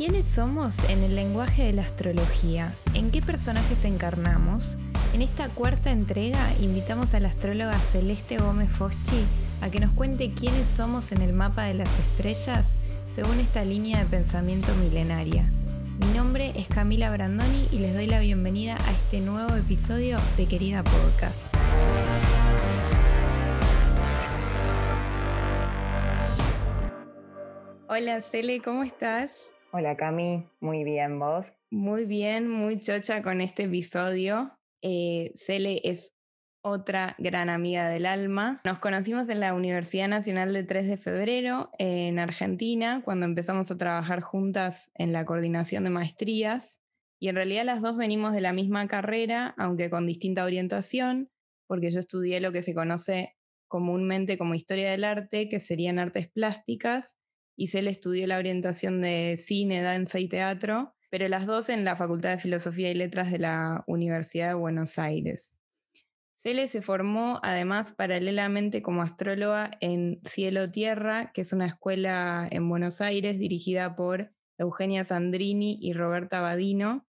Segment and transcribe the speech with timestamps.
[0.00, 2.72] ¿Quiénes somos en el lenguaje de la astrología?
[2.94, 4.78] ¿En qué personajes encarnamos?
[5.12, 9.26] En esta cuarta entrega invitamos a la astróloga Celeste Gómez Foschi
[9.60, 12.68] a que nos cuente quiénes somos en el mapa de las estrellas
[13.14, 15.52] según esta línea de pensamiento milenaria.
[15.98, 20.46] Mi nombre es Camila Brandoni y les doy la bienvenida a este nuevo episodio de
[20.46, 21.44] Querida Podcast.
[27.86, 29.52] Hola Cele, ¿cómo estás?
[29.72, 31.54] Hola Cami, muy bien, ¿vos?
[31.70, 34.58] Muy bien, muy chocha con este episodio.
[34.82, 36.12] Eh, Cele es
[36.60, 38.60] otra gran amiga del alma.
[38.64, 43.78] Nos conocimos en la Universidad Nacional de 3 de Febrero, en Argentina, cuando empezamos a
[43.78, 46.80] trabajar juntas en la coordinación de maestrías.
[47.20, 51.30] Y en realidad las dos venimos de la misma carrera, aunque con distinta orientación,
[51.68, 53.36] porque yo estudié lo que se conoce
[53.68, 57.19] comúnmente como historia del arte, que serían artes plásticas,
[57.60, 61.94] y Cele estudió la orientación de cine, danza y teatro, pero las dos en la
[61.94, 65.60] Facultad de Filosofía y Letras de la Universidad de Buenos Aires.
[66.38, 72.66] Cele se formó además paralelamente como astróloga en Cielo Tierra, que es una escuela en
[72.66, 77.06] Buenos Aires dirigida por Eugenia Sandrini y Roberta Badino,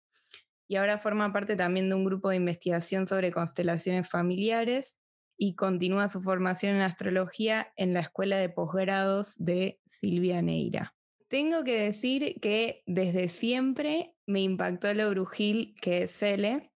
[0.67, 5.00] y ahora forma parte también de un grupo de investigación sobre constelaciones familiares
[5.43, 10.93] y continúa su formación en astrología en la Escuela de Posgrados de Silvia Neira.
[11.29, 16.71] Tengo que decir que desde siempre me impactó lo brujil que es Cele.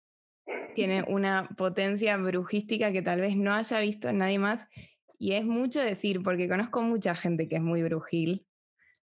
[0.75, 4.65] Tiene una potencia brujística que tal vez no haya visto nadie más.
[5.19, 8.47] Y es mucho decir, porque conozco mucha gente que es muy brujil.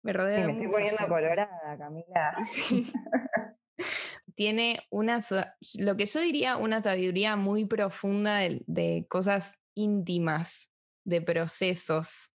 [0.03, 0.47] Me rodea.
[0.47, 2.35] me estoy poniendo colorada, Camila.
[4.35, 5.19] tiene una,
[5.79, 10.69] lo que yo diría una sabiduría muy profunda de, cosas íntimas,
[11.05, 12.33] de procesos,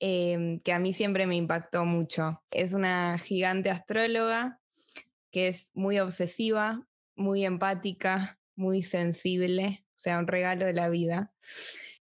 [0.00, 2.42] em, que a mí siempre me impactó mucho.
[2.50, 4.58] Es una gigante astróloga
[5.30, 11.32] que es muy obsesiva, muy empática, muy sensible, o sea, un regalo de la vida.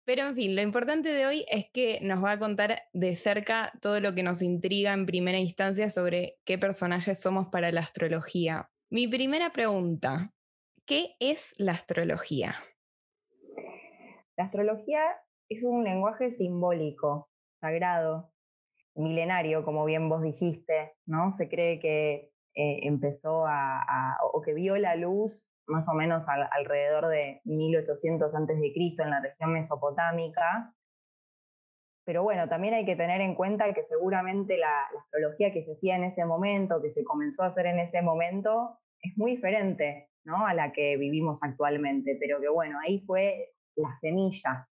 [0.05, 3.73] Pero en fin, lo importante de hoy es que nos va a contar de cerca
[3.81, 8.70] todo lo que nos intriga en primera instancia sobre qué personajes somos para la astrología.
[8.93, 10.33] Mi primera pregunta,
[10.85, 12.57] ¿qué es la astrología?
[14.37, 15.01] La astrología
[15.49, 17.31] es un lenguaje simbólico,
[17.61, 18.33] sagrado,
[18.97, 21.31] milenario, como bien vos dijiste, ¿no?
[21.31, 27.07] Se cree que eh, empezó a, o que vio la luz más o menos alrededor
[27.07, 28.73] de 1800 a.C.
[28.75, 30.75] en la región mesopotámica.
[32.05, 35.97] Pero bueno, también hay que tener en cuenta que seguramente la, astrología que se hacía
[35.97, 40.47] en ese momento, que se comenzó a hacer en ese momento, es muy diferente ¿no?
[40.47, 44.69] a la que vivimos actualmente, pero que bueno, ahí fue la semilla.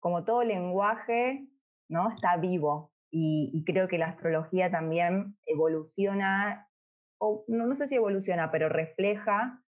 [0.00, 1.46] Como todo lenguaje,
[1.88, 2.08] ¿no?
[2.08, 6.68] Está vivo y, creo que la astrología también evoluciona,
[7.18, 9.62] o no, no sé si evoluciona, pero refleja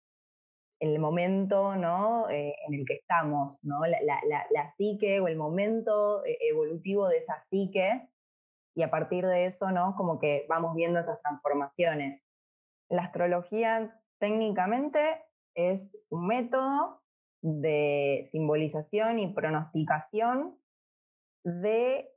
[0.80, 2.28] el momento ¿no?
[2.30, 3.80] Eh, en el que estamos, ¿no?
[3.86, 8.08] La, la, la, psique o el momento eh, evolutivo de esa psique,
[8.74, 9.94] y a partir de eso, ¿no?
[9.96, 12.24] Como que vamos viendo esas transformaciones.
[12.88, 15.22] La astrología técnicamente
[15.54, 17.02] es un método
[17.42, 20.56] de simbolización y pronosticación
[21.44, 22.10] de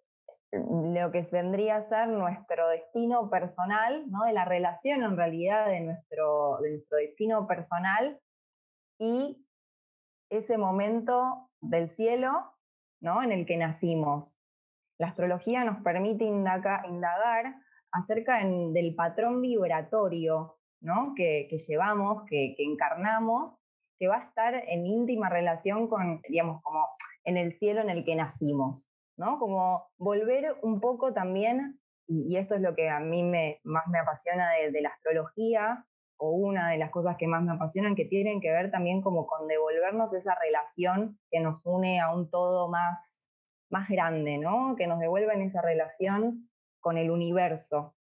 [0.52, 4.25] lo que vendría a ser nuestro destino personal, ¿no?
[4.25, 8.19] de la relación en realidad de nuestro, de nuestro destino personal
[8.99, 9.45] y
[10.29, 12.53] ese momento del cielo
[13.01, 13.23] ¿no?
[13.23, 14.37] en el que nacimos.
[14.97, 17.55] La astrología nos permite indagar
[17.91, 21.13] acerca del patrón vibratorio ¿no?
[21.15, 23.55] que, llevamos, que, encarnamos,
[23.99, 26.87] que va a estar en íntima relación con, digamos, como
[27.23, 28.87] en el cielo en el que nacimos.
[29.17, 29.39] ¿no?
[29.39, 33.99] Como volver un poco también, y, esto es lo que a mí me, más me
[33.99, 35.85] apasiona de la astrología,
[36.18, 39.28] o una de las cosas que más me apasionan, que tienen que ver también como
[39.28, 43.29] con devolvernos esa relación que nos une a un todo más,
[43.69, 44.75] más grande, ¿no?
[44.78, 47.96] Que nos devuelvan esa relación con el universo.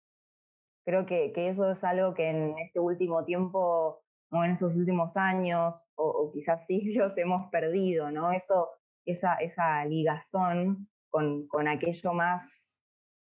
[0.85, 5.17] Creo que, que eso es algo que en este último tiempo, o en esos últimos
[5.17, 8.33] años, o, quizás siglos, hemos perdido, ¿no?
[8.33, 8.69] Eso,
[9.05, 12.78] esa, esa ligazón con, con aquello más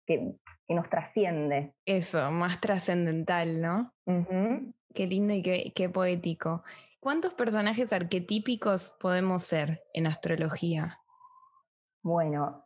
[0.07, 0.35] que,
[0.67, 1.75] que, nos trasciende.
[1.85, 3.93] Eso, más trascendental, ¿no?
[4.97, 6.65] Qué lindo y qué, poético.
[7.01, 11.01] ¿Cuántos personajes arquetípicos podemos ser en astrología?
[12.03, 12.63] Bueno,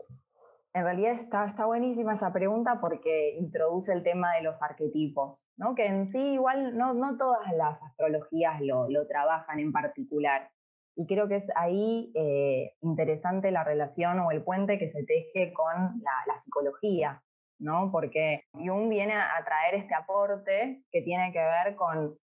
[0.73, 5.75] en realidad está, está buenísima esa pregunta porque introduce el tema de los arquetipos, ¿no?
[5.75, 10.49] que en sí igual no, no todas las astrologías lo, lo, trabajan en particular.
[10.95, 15.53] Y creo que es ahí eh, interesante la relación o el puente que se teje
[15.53, 17.23] con la, la psicología,
[17.61, 17.91] ¿no?
[17.93, 22.19] Porque Jung viene a traer este aporte que tiene que ver con,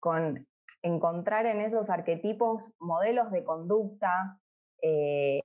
[0.00, 0.46] con
[0.82, 4.38] encontrar en esos arquetipos modelos de conducta,
[4.82, 5.40] eh,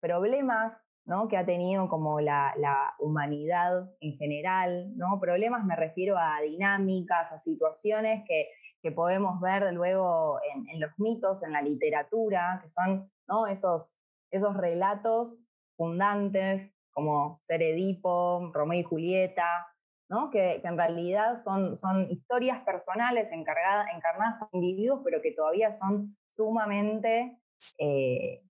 [0.00, 1.28] problemas ¿no?
[1.28, 2.54] que ha tenido como la,
[2.98, 5.18] humanidad en general, ¿no?
[5.20, 8.48] Problemas me refiero a dinámicas, a situaciones que,
[8.94, 13.46] podemos ver luego en, los mitos, en la literatura, que son ¿no?
[13.46, 13.98] esos,
[14.30, 15.46] esos relatos
[15.76, 19.66] fundantes como Ser Edipo, Romeo y Julieta,
[20.10, 20.28] ¿no?
[20.28, 26.14] que, en realidad son, son historias personales encargadas, encarnadas por individuos, pero que todavía son
[26.28, 27.40] sumamente
[27.78, 28.42] eh,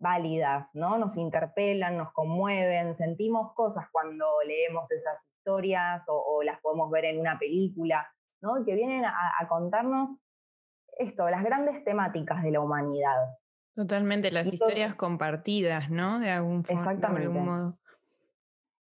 [0.00, 0.98] válidas, ¿no?
[0.98, 7.20] Nos interpelan, nos conmueven, sentimos cosas cuando leemos esas historias o, las podemos ver en
[7.20, 8.12] una película,
[8.42, 8.64] ¿no?
[8.64, 10.16] Que vienen a, contarnos
[10.98, 13.36] esto, las grandes temáticas de la humanidad.
[13.76, 16.18] Totalmente, las historias compartidas, ¿no?
[16.18, 17.20] De algún, Exactamente.
[17.20, 17.78] de algún modo.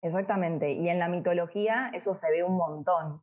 [0.01, 3.21] Exactamente, y en la mitología eso se ve un montón.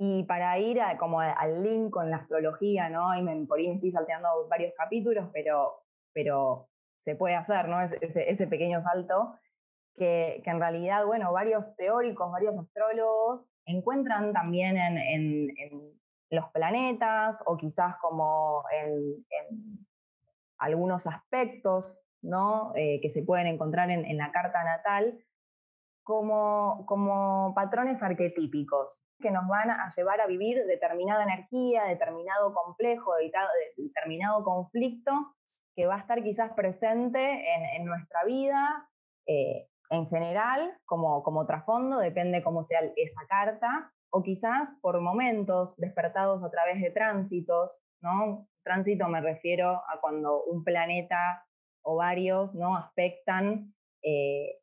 [0.00, 3.14] Y para ir como al link con la astrología, ¿no?
[3.16, 5.82] Y me, por ahí me estoy salteando varios capítulos, pero,
[6.12, 6.68] pero
[7.00, 7.80] se puede hacer, ¿no?
[7.80, 9.34] Ese, ese, pequeño salto,
[9.96, 15.98] que, que, en realidad, bueno, varios teóricos, varios astrólogos encuentran también en, en,
[16.30, 19.24] los planetas o quizás como en,
[20.58, 22.72] algunos aspectos, ¿no?
[22.74, 25.18] Eh, que se pueden encontrar en, la carta natal,
[26.08, 33.12] como, como patrones arquetípicos que nos van a llevar a vivir determinada energía, determinado complejo,
[33.76, 35.12] determinado conflicto
[35.76, 37.44] que va a estar quizás presente
[37.76, 38.88] en, nuestra vida
[39.26, 45.76] eh, en general, como, como trasfondo, depende cómo sea esa carta, o quizás por momentos
[45.76, 48.48] despertados a través de tránsitos, ¿no?
[48.64, 51.44] Tránsito me refiero a cuando un planeta
[51.82, 52.76] o varios, ¿no?
[52.76, 54.58] Aspectan, eh,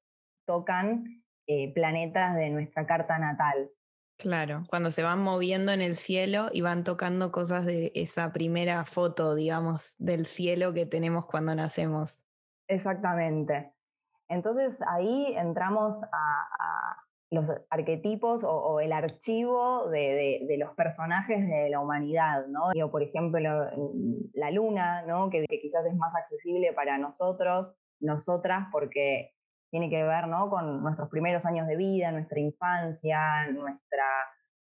[0.47, 3.69] tocan eh, planetas de nuestra carta natal.
[4.17, 8.85] Claro, cuando se van moviendo en el cielo y van tocando cosas de esa primera
[8.85, 12.25] foto, digamos, del cielo que tenemos cuando nacemos.
[12.67, 13.73] Exactamente.
[14.29, 16.97] Entonces ahí entramos a,
[17.31, 22.71] los arquetipos o, el archivo de, los personajes de la humanidad, ¿no?
[22.89, 23.67] por ejemplo,
[24.33, 25.29] la luna, ¿no?
[25.29, 29.34] que quizás es más accesible para nosotros, nosotras, porque
[29.75, 30.49] tiene que ver ¿no?
[30.49, 34.05] con nuestros primeros años de vida, nuestra infancia, nuestra,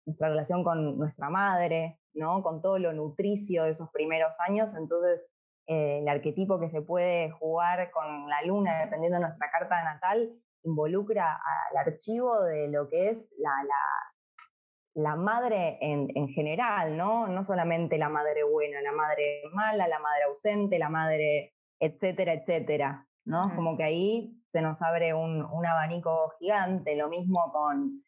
[0.06, 2.42] nuestra relación con nuestra madre, ¿no?
[2.42, 4.74] con todo lo nutricio de esos primeros años.
[4.74, 5.20] Entonces,
[5.68, 10.32] eh, el arquetipo que se puede jugar con la luna, dependiendo de nuestra carta natal,
[10.64, 11.38] involucra
[11.72, 17.28] al archivo de lo que es la, la, la madre en, en, general, ¿no?
[17.28, 23.06] No solamente la madre buena, la madre mala, la madre ausente, la madre, etcétera, etcétera,
[23.26, 23.54] ¿no?
[23.58, 28.04] Como que ahí se nos abre un, abanico gigante, lo mismo con,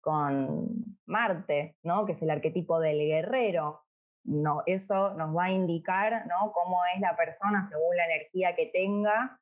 [0.00, 2.04] con Marte, ¿no?
[2.04, 3.82] que es el arquetipo del guerrero.
[4.24, 6.52] No, eso nos va a indicar ¿no?
[6.52, 9.40] cómo es la persona según la energía que tenga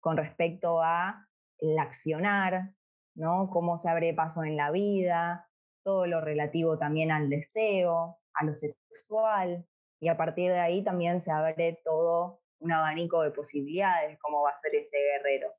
[0.00, 1.26] con respecto a
[1.58, 2.72] el accionar,
[3.14, 3.48] ¿no?
[3.48, 5.48] cómo se abre paso en la vida,
[5.84, 9.64] todo lo relativo también al deseo, a lo sexual,
[10.00, 14.50] y a partir de ahí también se abre todo un abanico de posibilidades, cómo va
[14.50, 15.54] a ser ese guerrero.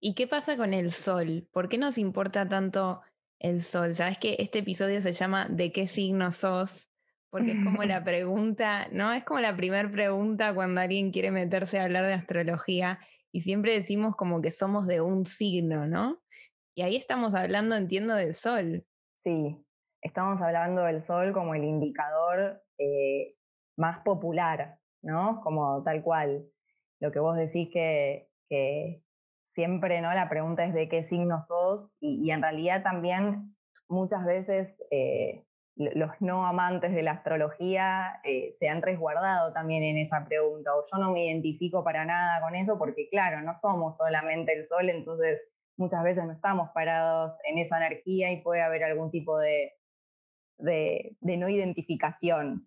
[0.00, 1.46] ¿Y qué pasa con el sol?
[1.52, 3.02] ¿Por qué nos importa tanto
[3.38, 3.94] el sol?
[3.94, 6.88] Sabes que este episodio se llama ¿De qué signo sos?
[7.28, 9.12] Porque es como la pregunta, ¿no?
[9.12, 12.98] Es como la primera pregunta cuando alguien quiere meterse a hablar de astrología
[13.30, 16.20] y siempre decimos como que somos de un signo, ¿no?
[16.74, 18.86] Y ahí estamos hablando, entiendo, del sol.
[19.22, 19.56] Sí,
[20.00, 23.36] estamos hablando del sol como el indicador eh,
[23.76, 25.42] más popular, ¿no?
[25.42, 26.46] Como tal cual.
[27.00, 29.02] Lo que vos decís que, que,
[29.60, 30.14] siempre, ¿no?
[30.14, 33.54] La pregunta es de qué signo sos y, en realidad también
[33.88, 35.44] muchas veces eh,
[35.76, 40.80] los no amantes de la astrología eh, se han resguardado también en esa pregunta o
[40.90, 44.88] yo no me identifico para nada con eso porque claro, no somos solamente el sol,
[44.88, 45.38] entonces
[45.76, 49.74] muchas veces no estamos parados en esa energía y puede haber algún tipo de,
[50.56, 52.66] de, no identificación.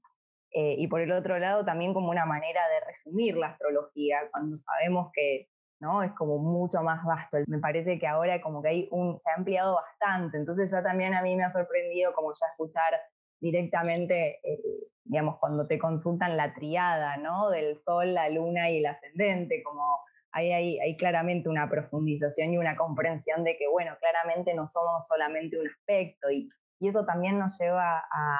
[0.51, 4.57] Eh, y por el otro lado, también como una manera de resumir la astrología, cuando
[4.57, 6.03] sabemos que ¿no?
[6.03, 7.37] Es como mucho más vasto.
[7.47, 11.13] Me parece que ahora como que hay un, se ha ampliado bastante, entonces ya también
[11.13, 12.93] a mí me ha sorprendido como ya escuchar
[13.39, 14.61] directamente, eh,
[15.03, 17.49] digamos, cuando te consultan la triada, ¿no?
[17.49, 19.99] Del sol, la luna y el ascendente, como
[20.31, 25.05] ahí hay, hay, claramente una profundización y una comprensión de que, bueno, claramente no somos
[25.07, 26.47] solamente un aspecto y,
[26.79, 28.37] y eso también nos lleva a,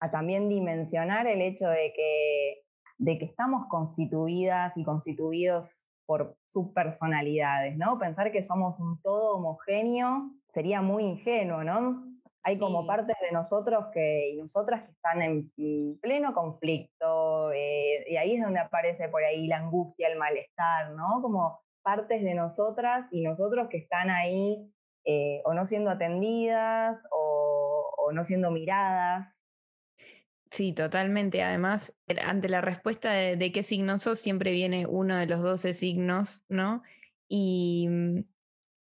[0.00, 2.62] a también dimensionar el hecho de que,
[2.98, 7.98] de que estamos constituidas y constituidos por subpersonalidades, ¿no?
[7.98, 12.04] Pensar que somos un todo homogéneo sería muy ingenuo, ¿no?
[12.42, 15.50] Hay como partes de nosotros que, y nosotras que están en
[16.00, 21.20] pleno conflicto, eh, y ahí es donde aparece por ahí la angustia, el malestar, ¿no?
[21.22, 24.72] Como partes de nosotras y nosotros que están ahí
[25.04, 29.36] eh, o no siendo atendidas o, no siendo miradas.
[30.56, 31.42] Sí, totalmente.
[31.42, 36.46] Además, ante la respuesta de, qué signo sos, siempre viene uno de los 12 signos,
[36.48, 36.82] ¿no?
[37.28, 38.24] Y, mm,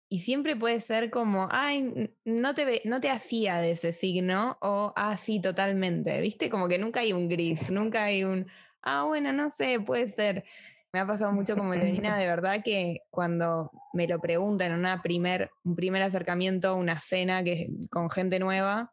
[0.09, 4.93] y siempre puede ser como, ay, no te, no te hacía de ese signo, o,
[4.97, 6.51] ah, sí, totalmente, ¿viste?
[6.51, 8.49] Como que nunca hay un gris, nunca hay un,
[8.83, 10.45] ah, bueno, no sé, puede ser.
[10.93, 15.01] Me ha pasado mucho como Leonina, de verdad que cuando me lo preguntan en una
[15.01, 18.93] primer, un primer acercamiento, una cena que, con gente nueva,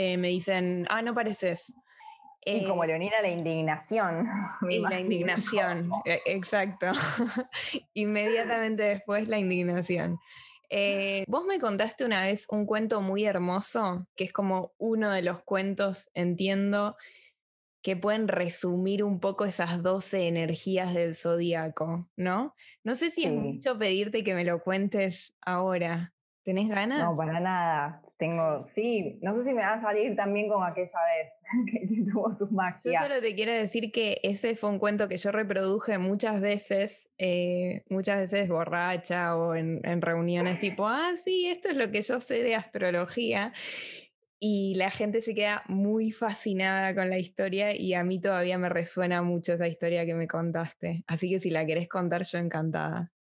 [0.00, 1.74] eh, me dicen, ah, no pareces.
[2.46, 4.28] y como eh, Leonina, la indignación.
[4.70, 6.86] Y la indignación, e, exacto.
[7.94, 10.20] Inmediatamente después la indignación.
[10.70, 15.22] Eh, vos me contaste una vez un cuento muy hermoso, que es como uno de
[15.22, 16.96] los cuentos, entiendo,
[17.82, 22.54] que pueden resumir un poco esas 12 energías del zodíaco, ¿no?
[22.84, 26.12] No sé si es mucho pedirte que me lo cuentes ahora.
[26.48, 27.04] ¿Tenés ganas?
[27.04, 28.00] No, para nada.
[28.16, 31.30] Tengo, sí, no sé si me va a salir también como aquella vez
[31.70, 32.90] que, tuvo sus magia.
[32.90, 37.10] Yo solo te quiero decir que ese fue un cuento que yo reproduje muchas veces,
[37.18, 42.00] eh, muchas veces borracha o en, en reuniones tipo, ah, sí, esto es lo que
[42.00, 43.52] yo sé de astrología
[44.40, 48.70] y la gente se queda muy fascinada con la historia y a mí todavía me
[48.70, 51.04] resuena mucho esa historia que me contaste.
[51.06, 53.12] Así que si la querés contar, yo encantada.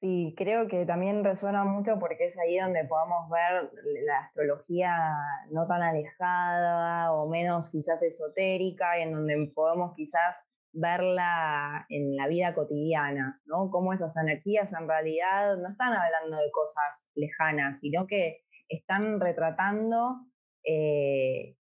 [0.00, 3.70] Sí, creo que también resuena mucho porque es ahí donde podemos ver
[4.06, 5.14] la astrología
[5.50, 10.38] no tan alejada o menos quizás esotérica y en donde podemos quizás
[10.72, 13.70] verla en la vida cotidiana, ¿no?
[13.70, 20.24] Cómo esas energías en realidad no están hablando de cosas lejanas, sino que están retratando
[20.64, 21.56] eh,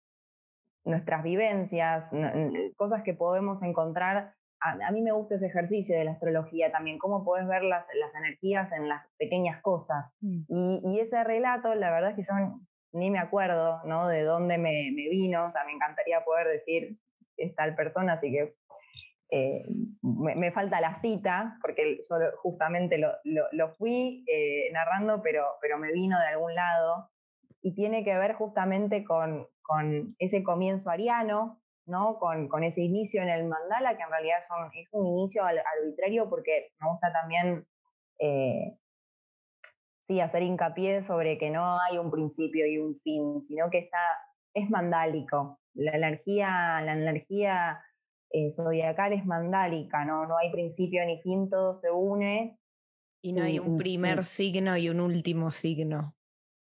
[0.85, 2.11] nuestras vivencias,
[2.77, 4.35] cosas que podemos encontrar.
[4.61, 8.15] A, mí me gusta ese ejercicio de la astrología también, cómo puedes ver las, las
[8.15, 10.13] energías en las pequeñas cosas.
[10.21, 10.93] Mm.
[10.93, 14.09] Y, ese relato, la verdad es que son, ni me acuerdo ¿no?
[14.09, 16.99] de dónde me, me vino, o sea, me encantaría poder decir
[17.37, 18.57] es tal persona, así que
[19.31, 19.67] eh,
[20.03, 25.93] me, falta la cita, porque yo justamente lo, lo, fui eh, narrando, pero, pero me
[25.93, 27.11] vino de algún lado,
[27.61, 32.19] y tiene que ver justamente con, con ese comienzo ariano, ¿no?
[32.19, 36.29] Con, con, ese inicio en el mandala, que en realidad son, es un inicio arbitrario,
[36.29, 37.67] porque me gusta también
[38.19, 38.79] eh,
[40.07, 43.99] sí, hacer hincapié sobre que no hay un principio y un fin, sino que está,
[44.55, 45.61] es mandálico.
[45.75, 47.83] La energía, la energía
[48.31, 50.27] eh, zodiacal es mandálica, ¿no?
[50.27, 52.59] No hay principio ni fin, todo se une.
[53.23, 56.16] Y no hay un primer signo y un último signo.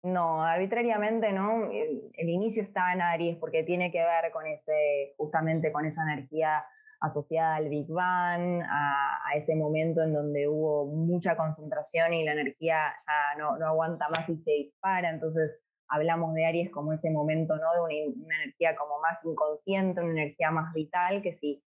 [0.03, 1.70] No, arbitrariamente, ¿no?
[1.72, 6.65] El, inicio está en Aries porque tiene que ver con ese, justamente con esa energía
[7.00, 12.93] asociada al Big Bang, a, ese momento en donde hubo mucha concentración y la energía
[13.08, 15.10] ya no, no aguanta más y se dispara.
[15.10, 15.51] Entonces,
[15.88, 17.74] hablamos de Aries como ese momento, ¿no?
[17.74, 21.63] De una, energía como más inconsciente, una energía más vital, que si,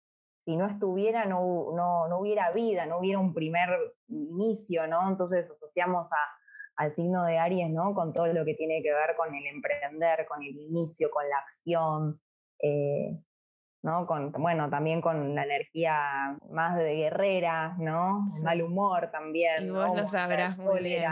[0.44, 3.70] si no estuviera, no, no, no hubiera vida, no hubiera un primer
[4.08, 5.08] inicio, ¿no?
[5.08, 6.16] Entonces asociamos a,
[6.78, 7.92] al signo de Aries, ¿no?
[7.92, 11.38] Con todo lo que tiene que ver con el emprender, con el inicio, con la
[11.38, 12.20] acción,
[12.60, 13.18] eh,
[13.82, 14.06] ¿no?
[14.06, 18.24] Con, bueno, también con la energía más de guerrera, ¿no?
[18.44, 19.66] Mal humor también.
[19.66, 21.10] Y vos lo sabrás muy bien.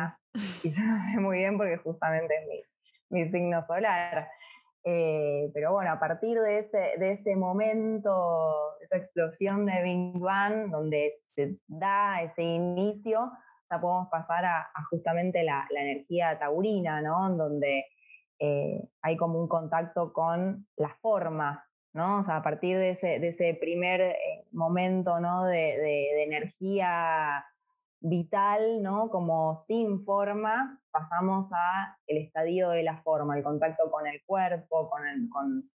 [0.62, 2.48] Y yo lo sé muy bien porque justamente es
[3.10, 4.28] mi, mi signo solar.
[4.84, 10.70] Eh, pero bueno, a partir de ese, de ese momento, esa explosión de Big Bang,
[10.70, 13.32] donde se da ese inicio,
[13.70, 17.30] ya podemos pasar a, justamente la, energía taurina, ¿no?
[17.36, 17.86] Donde
[18.38, 22.18] eh, hay como un contacto con la forma, ¿no?
[22.18, 24.16] O sea, a partir de ese, primer eh,
[24.52, 25.44] momento, ¿no?
[25.44, 27.44] De, de energía
[28.00, 29.10] vital, ¿no?
[29.10, 34.88] Como sin forma, pasamos a el estadio de la forma, el contacto con el cuerpo,
[34.88, 35.70] con, con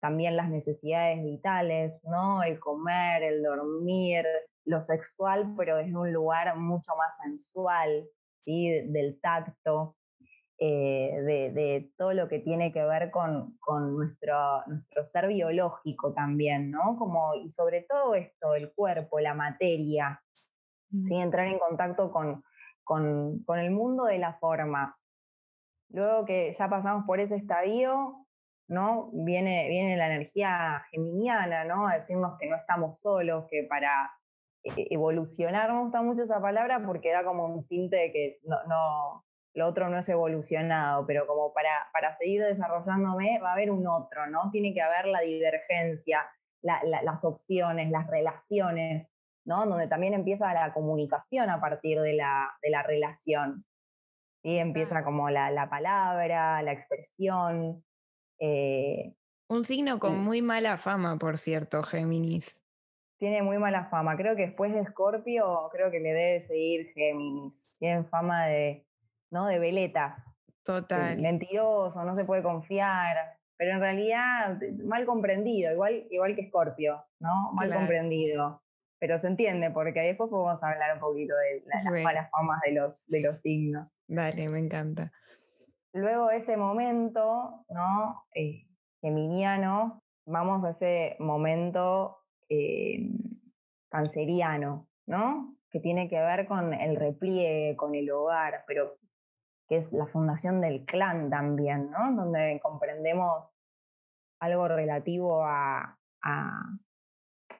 [0.00, 2.42] también las necesidades vitales, ¿no?
[2.42, 4.26] El comer, el dormir,
[4.66, 8.06] lo sexual, pero desde un lugar mucho más sensual,
[8.42, 8.68] ¿sí?
[8.88, 9.96] Del tacto,
[10.58, 16.70] eh, de, todo lo que tiene que ver con, con nuestro, nuestro, ser biológico también,
[16.70, 16.96] ¿no?
[16.96, 20.22] Como, y sobre todo esto, el cuerpo, la materia,
[21.10, 22.42] entrar en contacto con,
[22.84, 25.04] con, el mundo de las formas.
[25.90, 28.26] Luego que ya pasamos por ese estadio,
[28.68, 29.10] ¿no?
[29.12, 31.86] Viene, viene la energía geminiana, ¿no?
[31.86, 34.10] A decirnos que no estamos solos, que para
[34.90, 39.26] evolucionar, me gusta mucho esa palabra porque da como un tinte de que no, no
[39.56, 43.86] lo otro no es evolucionado, pero como para, para seguir desarrollándome va a haber un
[43.86, 44.50] otro, ¿no?
[44.52, 46.28] Tiene que haber la divergencia,
[46.60, 49.10] las opciones, las relaciones,
[49.46, 49.64] ¿no?
[49.64, 53.64] Donde también empieza la comunicación a partir de la, de la relación.
[54.42, 57.82] Y empieza como la, la palabra, la expresión.
[58.38, 59.14] Eh,
[59.48, 62.62] un signo con muy mala fama, por cierto, Géminis.
[63.18, 64.16] Tiene muy mala fama.
[64.16, 67.70] Creo que después de Escorpio, creo que le debe seguir Géminis.
[67.78, 68.86] Tienen fama de,
[69.30, 69.46] ¿no?
[69.46, 70.34] De veletas.
[70.64, 71.18] Total.
[71.18, 73.38] Mentiroso, no se puede confiar.
[73.56, 77.52] Pero en realidad, mal comprendido, igual, igual que Escorpio, ¿no?
[77.52, 78.62] Mal comprendido.
[78.98, 83.06] Pero se entiende, porque después podemos hablar un poquito de las malas famas de los,
[83.08, 83.96] de los signos.
[84.08, 85.12] Vale, me encanta.
[85.92, 88.26] Luego ese momento, ¿no?
[88.34, 88.66] Eh,
[89.00, 93.10] geminiano, vamos a ese momento eh,
[93.90, 95.56] canceriano, ¿no?
[95.70, 98.98] Que tiene que ver con el repliegue, con el hogar, pero
[99.68, 102.14] que es la fundación del clan también, ¿no?
[102.14, 103.52] Donde comprendemos
[104.40, 105.98] algo relativo a,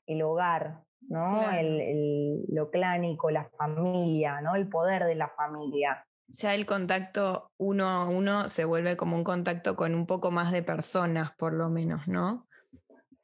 [0.06, 1.50] el hogar, ¿no?
[1.50, 4.54] El, lo clánico, la familia, ¿no?
[4.54, 6.04] El poder de la familia.
[6.28, 10.50] Ya el contacto uno a uno se vuelve como un contacto con un poco más
[10.50, 12.46] de personas, por lo menos, ¿no?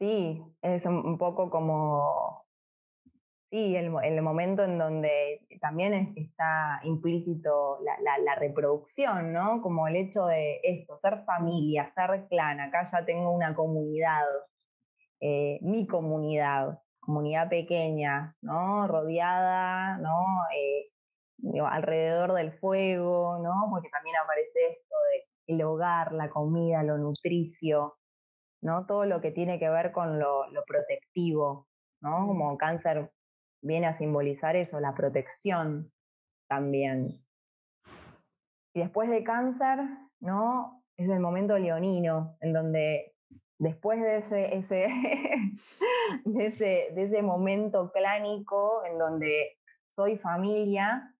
[0.02, 2.44] Sí, es un poco como,
[3.52, 9.62] sí, el, el momento en donde también está implícito la, reproducción, ¿no?
[9.62, 14.25] Como el hecho de esto, ser familia, ser clan, acá ya tengo una comunidad,
[15.21, 18.88] eh, mi comunidad, comunidad pequeña, ¿no?
[18.88, 20.18] Rodeada, ¿no?
[20.56, 20.90] Eh,
[21.64, 23.52] alrededor del fuego, ¿no?
[23.71, 27.99] Porque también aparece esto de el hogar, la comida, lo nutricio,
[28.62, 28.87] ¿no?
[28.87, 31.69] Todo lo que tiene que ver con lo, protectivo,
[32.00, 32.26] ¿no?
[32.26, 33.11] Como cáncer
[33.61, 35.92] viene a simbolizar eso, la protección
[36.49, 37.25] también.
[38.75, 39.81] Y después de cáncer,
[40.21, 40.83] ¿no?
[40.97, 43.14] Es el momento leonino, en donde
[43.58, 44.89] después de ese, ese,
[46.25, 49.58] de ese, de ese momento clánico, en donde
[49.95, 51.12] soy familia,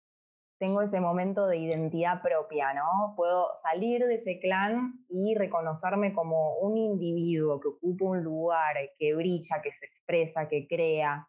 [0.63, 3.15] tengo ese momento de identidad propia, ¿no?
[3.17, 9.13] Puedo salir de ese clan y reconocerme como un individuo que ocupa un lugar, que
[9.13, 11.27] brilla, que se expresa, que crea,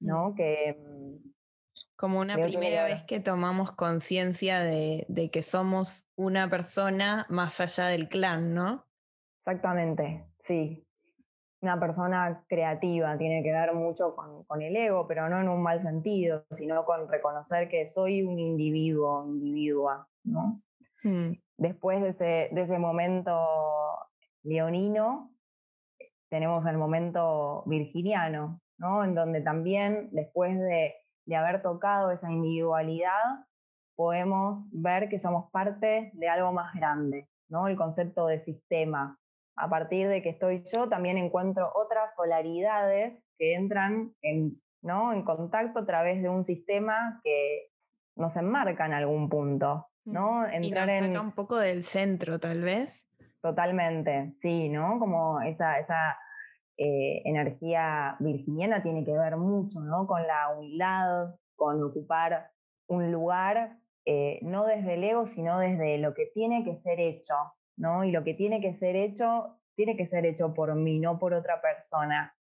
[0.00, 0.30] ¿no?
[0.30, 0.34] Mm.
[0.36, 1.32] Que, mm,
[1.96, 7.88] como una primera vez que tomamos conciencia de, de, que somos una persona más allá
[7.88, 8.86] del clan, ¿no?
[9.40, 10.82] Exactamente, sí
[11.62, 15.80] una persona creativa, tiene que ver mucho con, el ego, pero no en un mal
[15.80, 20.60] sentido, sino con reconocer que soy un individuo, individua, ¿no?
[21.04, 21.32] Hmm.
[21.56, 23.38] Después de ese, de ese momento
[24.42, 25.32] leonino,
[26.28, 29.04] tenemos el momento virginiano, ¿no?
[29.04, 30.96] En donde también, después de,
[31.26, 33.46] de haber tocado esa individualidad,
[33.94, 37.68] podemos ver que somos parte de algo más grande, ¿no?
[37.68, 39.16] El concepto de sistema,
[39.56, 45.12] a partir de que estoy yo, también encuentro otras solaridades que entran en, ¿no?
[45.12, 47.68] en contacto a través de un sistema que
[48.16, 49.88] nos enmarca en algún punto.
[50.04, 50.46] Mm, ¿no?
[50.46, 53.06] Entrar y nos saca un poco del centro, tal vez.
[53.40, 54.98] Totalmente, sí, ¿no?
[54.98, 56.16] Como esa, esa
[56.76, 60.06] eh, energía virginiana tiene que ver mucho, ¿no?
[60.06, 62.50] Con la humildad, con ocupar
[62.86, 67.34] un lugar, eh, no desde el ego, sino desde lo que tiene que ser hecho,
[68.04, 71.34] Y lo que tiene que ser hecho, tiene que ser hecho por mí, no por
[71.34, 72.36] otra persona.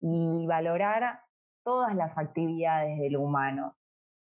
[0.00, 1.20] Y valorar
[1.64, 3.76] todas las actividades del humano,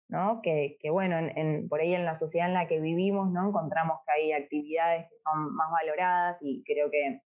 [0.09, 0.41] ¿no?
[0.41, 1.15] Que, bueno,
[1.69, 3.47] por ahí en la sociedad en la que vivimos, ¿no?
[3.47, 7.21] Encontramos que hay actividades que son más valoradas y creo que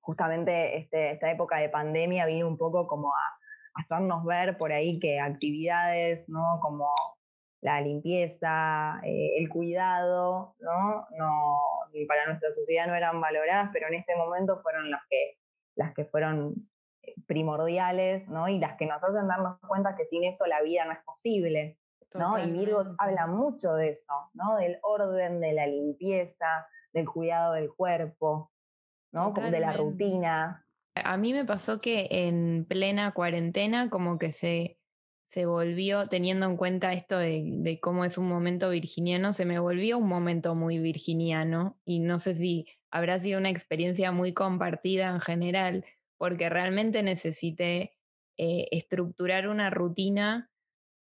[0.00, 3.38] justamente este, esta época de pandemia vino un poco como a
[3.74, 6.60] hacernos ver por ahí que actividades, ¿no?
[6.60, 6.94] Como
[7.62, 11.06] la limpieza, eh, el cuidado, ¿no?
[11.16, 11.58] ¿no?
[12.06, 15.38] Para nuestra sociedad no eran valoradas, pero en este momento fueron las que,
[15.76, 16.68] las que fueron
[17.02, 18.48] eh, primordiales, ¿no?
[18.48, 21.78] Y las que nos hacen darnos cuenta que sin eso la vida no es posible,
[22.14, 22.38] ¿no?
[22.38, 24.56] Y Virgo habla mucho de eso, ¿no?
[24.56, 28.52] Del orden, de la limpieza, del cuidado del cuerpo,
[29.12, 29.32] ¿no?
[29.32, 30.66] De la rutina.
[30.94, 34.78] A mí me pasó que en plena cuarentena como que se
[35.34, 39.98] se volvió, teniendo en cuenta esto de, cómo es un momento virginiano, se me volvió
[39.98, 45.20] un momento muy virginiano y no sé si habrá sido una experiencia muy compartida en
[45.20, 45.84] general,
[46.18, 47.96] porque realmente necesité
[48.38, 50.52] eh, estructurar una rutina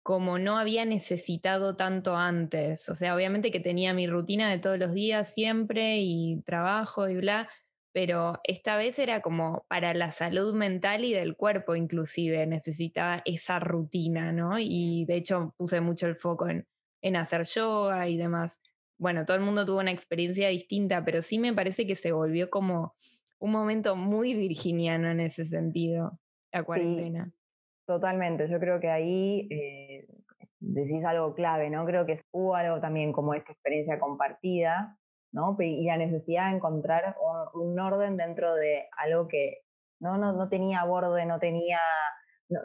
[0.04, 2.88] como no había necesitado tanto antes.
[2.89, 7.15] O sea, obviamente que tenía mi rutina de todos los días siempre y trabajo y
[7.15, 7.50] bla,
[7.93, 13.60] pero esta vez era como para la salud mental y del cuerpo inclusive, necesitaba esa
[13.60, 14.60] rutina, ¿no?
[14.60, 16.67] Y de hecho puse mucho el foco en,
[17.02, 18.62] en hacer yoga y demás.
[18.99, 22.49] Bueno, todo el mundo tuvo una experiencia distinta, pero sí me parece que se volvió
[22.49, 22.95] como
[23.39, 26.19] un momento muy virginiano en ese sentido,
[26.52, 27.32] la cuarentena.
[27.88, 30.06] totalmente, yo creo que ahí eh,
[30.60, 31.86] decís algo clave, ¿no?
[31.86, 34.99] Creo que hubo algo también como esta experiencia compartida,
[35.32, 35.56] ¿no?
[35.60, 37.15] Y la necesidad de encontrar
[37.54, 39.60] un, orden dentro de algo que
[40.00, 41.80] no, no, no tenía borde, no tenía,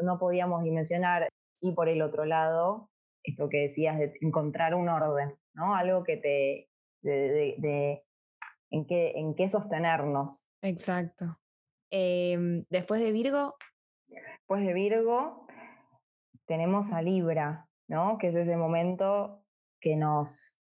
[0.03, 1.29] no, podíamos dimensionar.
[1.61, 2.91] Y por el otro lado,
[3.23, 5.75] esto que decías de encontrar un orden, ¿no?
[5.75, 6.69] Algo que te,
[7.03, 8.03] de,
[8.71, 10.47] en, qué, en qué sostenernos.
[10.63, 11.39] Exacto.
[11.91, 13.55] Em, después de Virgo.
[14.09, 15.47] Después de Virgo
[16.47, 18.19] tenemos a Libra, ¿no?
[18.19, 19.45] Que es ese momento
[19.81, 20.59] que nos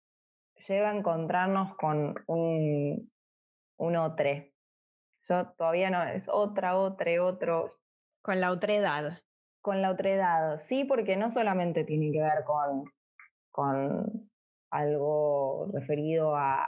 [0.68, 3.11] lleva a encontrarnos con un,
[3.77, 4.31] un otro.
[5.29, 7.68] Yo todavía no, es otra, otra, otro.
[8.22, 9.18] Con la otredad.
[9.61, 12.85] Con la otredad, sí, porque no solamente tiene que ver con,
[13.50, 14.29] con
[14.70, 16.66] algo referido a,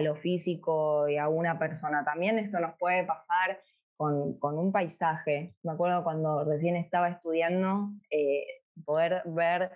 [0.00, 3.60] lo físico y a una persona, también esto nos puede pasar
[3.96, 5.54] con, con un paisaje.
[5.62, 8.44] Me acuerdo cuando recién estaba estudiando, eh,
[8.84, 9.70] poder ver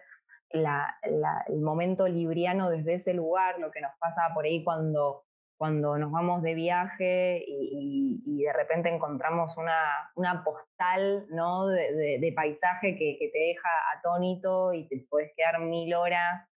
[0.51, 5.25] el momento libriano desde ese lugar, lo que nos pasa por ahí cuando,
[5.59, 11.67] cuando nos vamos de viaje y, de repente encontramos una, una postal ¿no?
[11.67, 16.49] de, paisaje que, te deja atónito y te puedes quedar mil horas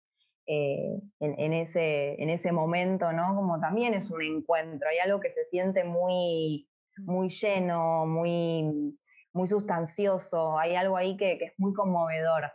[0.45, 3.35] eh, en, ese, en ese momento, ¿no?
[3.35, 8.97] Como también es un encuentro, hay algo que se siente muy, muy lleno, muy,
[9.33, 12.51] muy sustancioso, hay algo ahí que, que es muy conmovedor.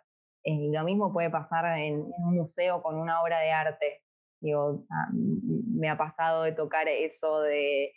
[0.46, 4.02] Eh, lo mismo puede pasar en, un museo con una obra de arte.
[4.40, 7.92] Digo, ah, me ha pasado de tocar eso de,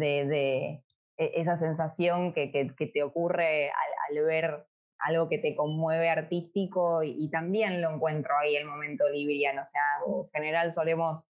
[0.00, 0.82] e,
[1.18, 3.70] esa sensación que, que, te ocurre
[4.08, 4.66] al, ver
[4.98, 9.60] algo que te conmueve artístico y, también lo encuentro ahí el momento libriano.
[9.60, 11.26] O sea, en general solemos,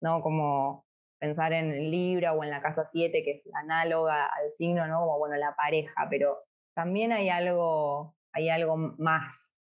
[0.00, 0.22] ¿no?
[0.22, 0.86] Como
[1.18, 5.00] pensar en Libra o en la casa 7, que es análoga al signo, ¿no?
[5.00, 6.38] Como, bueno, la pareja, pero
[6.74, 9.53] también hay algo, hay algo más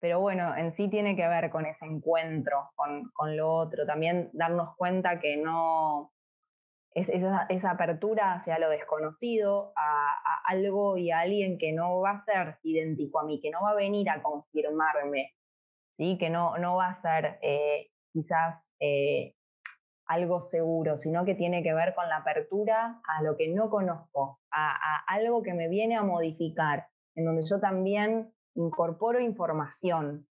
[0.00, 4.30] pero bueno, en sí tiene que ver con ese encuentro con, con lo otro, también
[4.32, 6.12] darnos cuenta que no,
[6.96, 12.12] es, esa, esa, apertura hacia lo desconocido, a, algo y a alguien que no va
[12.12, 15.34] a ser idéntico a mí, que no va a venir a confirmarme,
[15.98, 16.16] ¿sí?
[16.18, 19.34] que no, no va a ser eh, quizás eh,
[20.06, 24.40] algo seguro, sino que tiene que ver con la apertura a lo que no conozco,
[24.50, 30.26] a, a algo que me viene a modificar, en donde yo también incorporo información.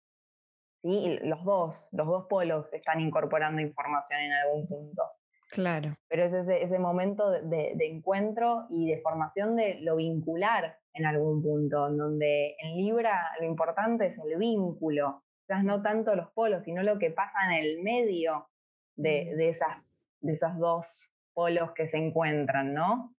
[0.81, 1.19] ¿sí?
[1.23, 5.03] Los dos, los dos polos están incorporando información en algún punto.
[5.51, 5.95] Claro.
[6.09, 11.43] Pero es ese, ese momento de, encuentro y de formación de lo vincular en algún
[11.43, 16.63] punto, en donde en Libra lo importante es el vínculo, quizás no tanto los polos,
[16.63, 18.47] sino lo que pasa en el medio
[18.95, 23.13] de, de, esas, de esos dos polos que se encuentran, ¿no?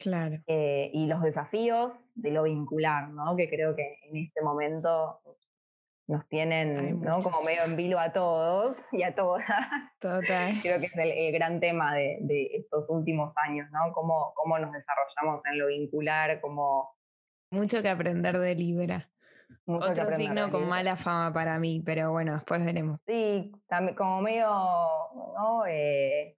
[0.00, 0.38] Claro.
[0.46, 3.36] Eh, y los desafíos de lo vincular, ¿no?
[3.36, 5.20] Que creo que en este momento
[6.08, 7.20] nos tienen ¿no?
[7.20, 9.46] como medio en vilo a todos y a todas.
[10.00, 10.54] Total.
[10.62, 13.92] Creo que es el, gran tema de, de, estos últimos años, ¿no?
[13.92, 16.96] Cómo, cómo nos desarrollamos en lo vincular, cómo...
[17.50, 19.10] Mucho que aprender de Libra.
[19.66, 23.00] Otro signo con mala fama para mí, pero bueno, después veremos.
[23.06, 25.66] Sí, también como medio, ¿no?
[25.66, 26.34] Eh,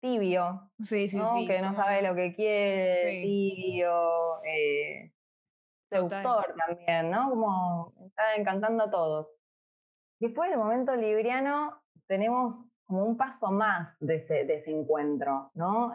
[0.00, 5.12] tibio, sí, sí, que no sabe lo que quiere, tibio, eh,
[5.88, 7.30] seductor también, ¿no?
[7.30, 9.36] Como está encantando a todos.
[10.20, 15.92] Después del momento libriano tenemos como un paso más de ese, de ese encuentro, ¿no?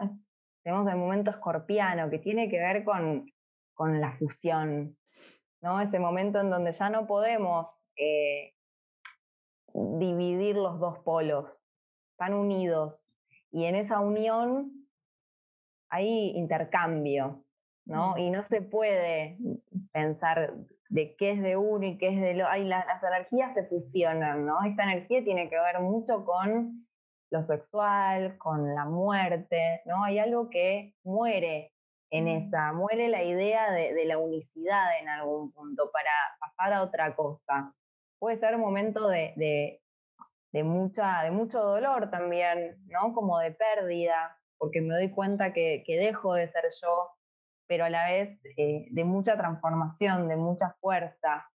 [0.62, 3.26] Tenemos el momento escorpiano que tiene que ver con,
[3.74, 4.96] con la fusión,
[5.62, 5.80] ¿no?
[5.80, 8.54] Ese momento en donde ya no podemos eh,
[9.74, 11.46] dividir los dos polos,
[12.12, 13.15] están unidos,
[13.56, 14.86] y en esa unión
[15.88, 17.42] hay intercambio,
[17.86, 18.18] ¿no?
[18.18, 19.38] Y no se puede
[19.92, 20.52] pensar
[20.90, 22.46] de qué es de uno y qué es de lo...
[22.48, 24.62] Hay, las energías se fusionan, ¿no?
[24.62, 26.86] Esta energía tiene que ver mucho con
[27.30, 30.04] lo sexual, con la muerte, ¿no?
[30.04, 31.72] Hay algo que muere
[32.10, 37.16] en esa, muere la idea de, la unicidad en algún punto para pasar a otra
[37.16, 37.72] cosa.
[38.18, 39.80] Puede ser un momento de de,
[40.52, 43.12] mucha, de mucho dolor también, ¿no?
[43.12, 47.10] Como de pérdida, porque me doy cuenta que, que dejo de ser yo,
[47.66, 51.50] pero a la vez eh, de mucha transformación, de mucha fuerza.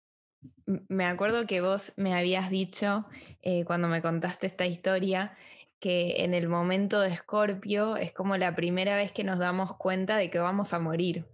[0.65, 3.05] Me acuerdo que vos me habías dicho
[3.41, 5.35] eh, cuando me contaste esta historia
[5.79, 10.17] que en el momento de Escorpio es como la primera vez que nos damos cuenta
[10.17, 11.25] de que vamos a morir.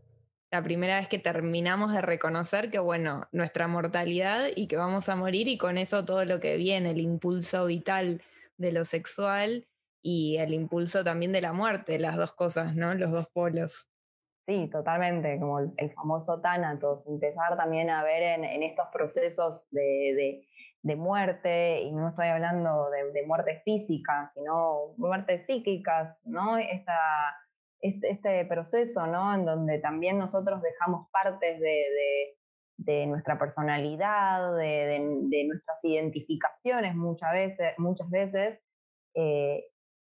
[0.55, 5.17] La primera vez que terminamos de reconocer que, bueno, nuestra mortalidad y que vamos a
[5.17, 8.21] morir y con eso todo lo que viene, el impulso vital
[8.55, 9.67] de lo sexual
[10.01, 12.93] y el impulso también de la muerte, las dos cosas, ¿no?
[12.93, 13.89] Los dos polos.
[14.47, 20.41] Sí, totalmente, como el, famoso Thanatos, empezar también a ver en, estos procesos de,
[20.95, 26.57] muerte, y no estoy hablando de, muerte física, sino muertes psíquicas, ¿no?
[26.57, 26.93] Esta,
[27.81, 29.33] este, este, proceso, ¿no?
[29.33, 38.09] En donde también nosotros dejamos partes de, nuestra personalidad, de, nuestras identificaciones muchas veces, muchas
[38.09, 38.59] veces
[39.13, 39.65] eh,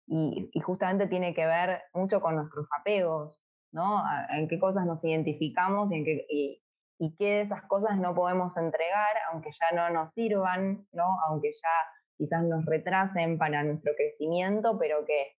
[0.06, 4.02] y, justamente tiene que ver mucho con nuestros apegos, ¿no?
[4.30, 8.56] En qué cosas nos identificamos y, en qué, y, qué de esas cosas no podemos
[8.56, 11.16] entregar, aunque ya no nos sirvan, ¿no?
[11.28, 11.68] Aunque ya
[12.16, 15.36] quizás nos retrasen para nuestro crecimiento, pero que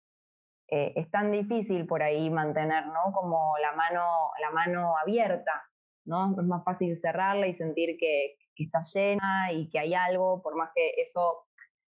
[0.70, 3.14] eh, es tan difícil por ahí mantener, ¿no?
[3.14, 5.64] Como la mano, la mano abierta,
[6.06, 6.32] ¿no?
[6.32, 10.56] Es más fácil cerrarla y sentir que, que está llena y que hay algo, por
[10.56, 11.48] más que eso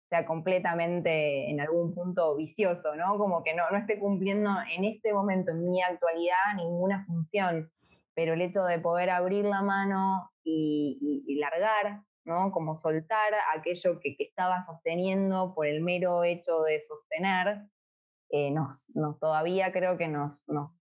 [0.10, 3.18] sea completamente en algún punto vicioso, ¿no?
[3.18, 7.72] Como que no, no esté cumpliendo en este momento, en mi actualidad, ninguna función.
[8.16, 12.52] Pero el hecho de poder abrir la mano y, largar, ¿no?
[12.52, 17.64] Como soltar aquello que, estaba sosteniendo por el mero hecho de sostener,
[18.34, 18.88] eh, nos,
[19.20, 20.72] todavía creo que nos, nos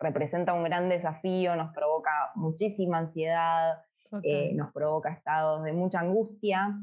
[0.00, 3.82] representa un gran desafío, nos provoca muchísima ansiedad,
[4.22, 6.74] eh, nos provoca estados de mucha angustia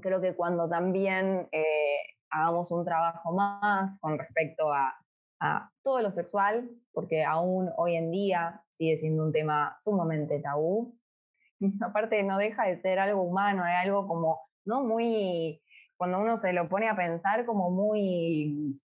[0.00, 1.96] creo que cuando también eh,
[2.30, 4.94] hagamos un trabajo más con respecto a,
[5.82, 10.96] todo lo sexual, porque aún hoy en día sigue siendo un tema sumamente tabú,
[11.80, 14.84] aparte no deja de ser algo humano, es algo como, ¿no?
[14.84, 15.60] Muy,
[15.96, 18.80] cuando uno se lo pone a pensar como muy,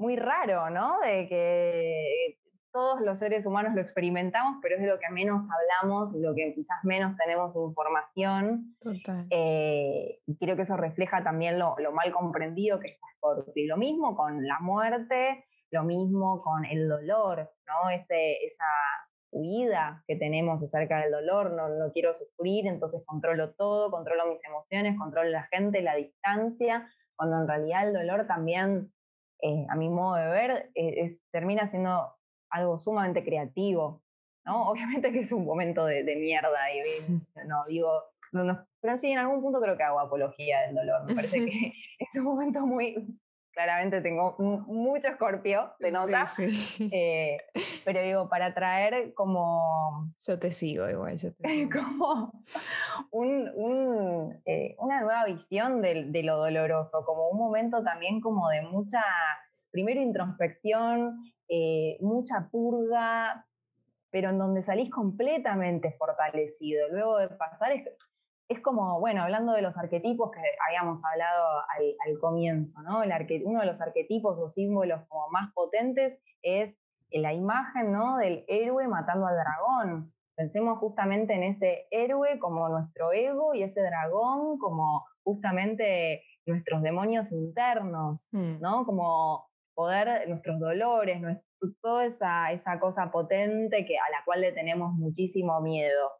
[0.00, 0.98] muy raro, ¿no?
[1.00, 2.38] De que
[2.72, 6.54] todos los seres humanos lo experimentamos, pero es de lo que menos hablamos, lo que
[6.54, 8.76] quizás menos tenemos información.
[8.80, 9.26] Total.
[9.30, 13.68] Eh, y creo que eso refleja también lo, mal comprendido que está Scorpio.
[13.68, 17.90] Lo mismo con la muerte, lo mismo con el dolor, ¿no?
[17.90, 18.64] Ese, esa
[19.32, 24.42] huida que tenemos acerca del dolor, no, no quiero sufrir, entonces controlo todo, controlo mis
[24.44, 28.92] emociones, controlo la gente, la distancia, cuando en realidad el dolor también,
[29.42, 32.14] eh, a mi modo de ver, eh, termina siendo
[32.50, 34.02] algo sumamente creativo,
[34.44, 34.68] ¿no?
[34.68, 36.80] Obviamente que es un momento de, mierda y
[37.46, 38.02] no digo,
[38.80, 42.16] pero sí, en algún punto creo que hago apología del dolor, me parece que es
[42.16, 43.18] un momento muy,
[43.52, 46.32] claramente tengo mucho escorpio, se nota,
[46.92, 47.38] eh,
[47.84, 50.12] pero digo, para traer como...
[50.26, 51.70] Yo te sigo igual, yo te sigo.
[51.70, 52.44] Como
[53.10, 58.62] un, eh, una nueva visión de, de, lo doloroso, como un momento también como de
[58.62, 59.02] mucha,
[59.70, 63.46] primero introspección, eh, mucha purga,
[64.10, 66.88] pero en donde salís completamente fortalecido.
[66.90, 67.72] Luego de pasar,
[68.50, 71.60] es, como, bueno, hablando de los arquetipos que habíamos hablado
[72.06, 73.02] al, comienzo, ¿no?
[73.02, 73.12] El
[73.44, 76.76] uno de los arquetipos o símbolos como más potentes es
[77.12, 78.18] la imagen, ¿no?
[78.18, 80.12] Del héroe matando al dragón.
[80.34, 87.32] Pensemos justamente en ese héroe como nuestro ego y ese dragón como justamente nuestros demonios
[87.32, 88.60] internos, mm.
[88.60, 88.84] ¿no?
[88.84, 91.22] Como poder, nuestros dolores,
[91.80, 96.19] toda esa, esa cosa potente que, a la cual le tenemos muchísimo miedo.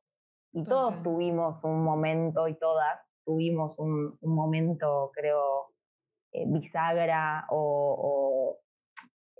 [0.52, 5.72] Y todos tuvimos un momento, y todas tuvimos un, momento, creo,
[6.32, 8.58] eh, bisagra o,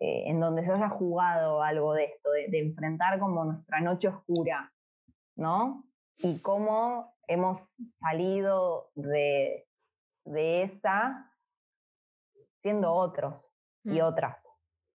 [0.00, 4.72] eh, en donde se haya jugado algo de esto, de, enfrentar como nuestra noche oscura,
[5.36, 5.84] ¿no?
[6.18, 9.66] Y cómo hemos salido de,
[10.24, 11.32] de esa
[12.62, 13.50] siendo otros,
[13.84, 14.04] y mm.
[14.04, 14.48] otras,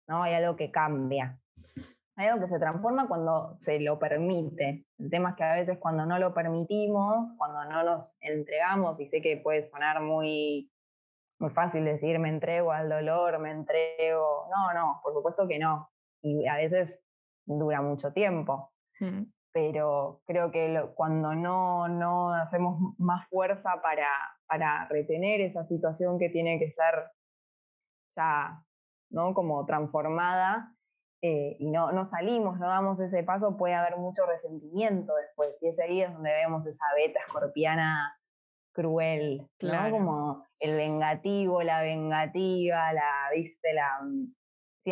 [0.08, 0.23] ¿no?
[0.23, 1.39] Hay algo que cambia.
[2.17, 4.86] Hay algo que se transforma cuando se lo permite.
[4.97, 9.08] El tema es que a veces cuando no lo permitimos, cuando no nos entregamos, y
[9.08, 10.71] sé que puede sonar muy,
[11.39, 14.47] muy fácil decir me entrego al dolor, me entrego.
[14.49, 15.89] No, no, por supuesto que no.
[16.21, 17.04] Y a veces
[17.45, 18.71] dura mucho tiempo.
[18.99, 19.23] Mm.
[19.51, 24.08] Pero creo que cuando no, no hacemos más fuerza para,
[24.47, 27.12] para retener esa situación que tiene que ser
[28.17, 28.62] ya
[29.10, 29.34] ¿no?
[29.34, 30.75] Como transformada
[31.28, 35.58] eh, y no, no salimos, no damos ese paso, puede haber mucho resentimiento después.
[35.64, 38.16] Y es ahí es donde vemos esa beta escorpiana
[38.74, 39.90] cruel, ¿no?
[39.90, 44.02] Como el vengativo, la vengativa, la, viste, la...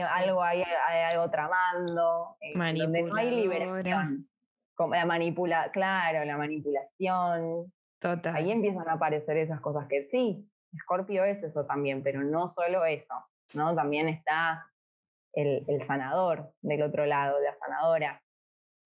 [0.10, 4.28] algo hay, hay, algo tramando, eh, donde no hay liberación.
[4.74, 7.72] Como la manipula, claro, la manipulación.
[8.00, 8.36] Total.
[8.36, 12.86] Ahí empiezan a aparecer esas cosas que sí, Escorpio es eso también, pero no solo
[12.86, 13.14] eso,
[13.54, 13.76] ¿no?
[13.76, 14.66] También está
[15.34, 18.24] el, sanador del otro lado, la sanadora.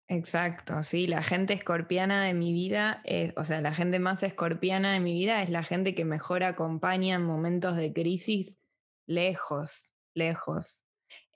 [0.06, 3.02] Exacto, sí, la gente escorpiana de mi vida,
[3.36, 7.14] o sea, la gente más escorpiana de mi vida es la gente que mejor acompaña
[7.14, 8.60] en momentos de crisis
[9.06, 10.84] lejos, lejos.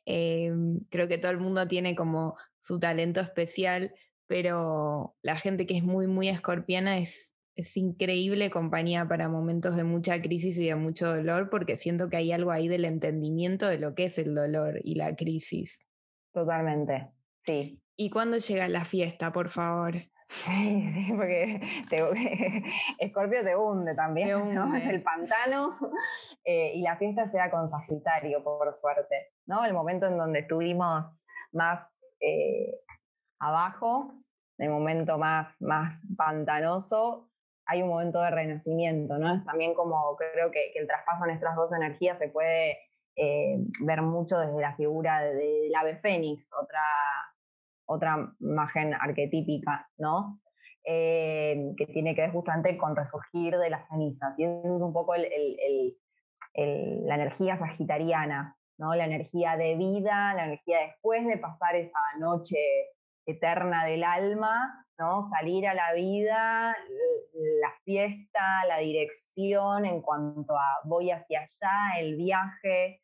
[0.05, 3.95] Em, creo que todo el mundo tiene como su talento especial,
[4.27, 9.83] pero la gente que es muy, muy escorpiana es, es increíble compañía para momentos de
[9.83, 13.79] mucha crisis y de mucho dolor, porque siento que hay algo ahí del entendimiento de
[13.79, 15.89] lo que es el dolor y la crisis.
[16.33, 17.11] Totalmente,
[17.45, 17.83] sí.
[17.97, 19.95] ¿Y cuándo llega la fiesta, por favor?
[20.29, 21.59] Sí, porque
[22.99, 24.77] Escorpio te hunde también, ¿no?
[24.77, 25.79] Es el pantano
[26.45, 29.65] eh, y la fiesta sea con Sagitario, por suerte, ¿no?
[29.65, 31.07] El momento en donde estuvimos
[31.51, 31.83] más
[32.21, 32.75] eh,
[33.41, 34.13] abajo,
[34.59, 37.28] el momento más, más pantanoso,
[37.69, 39.35] hay un momento de renacimiento, ¿no?
[39.35, 42.79] Es también como creo que, el traspaso en estas dos energías se puede
[43.15, 46.81] eh, ver mucho desde la figura del ave fénix, otra
[47.89, 50.41] otra imagen arquetípica, ¿no?
[50.85, 54.39] Eh, que tiene que ver justamente con resurgir de las cenizas.
[54.39, 58.95] Y eso es un poco la energía sagitariana, ¿no?
[58.95, 62.59] La energía de vida, la energía después de pasar esa noche
[63.27, 65.23] eterna del alma, ¿no?
[65.25, 66.77] Salir a la vida,
[67.61, 73.01] la fiesta, la dirección en cuanto a voy hacia allá, el viaje,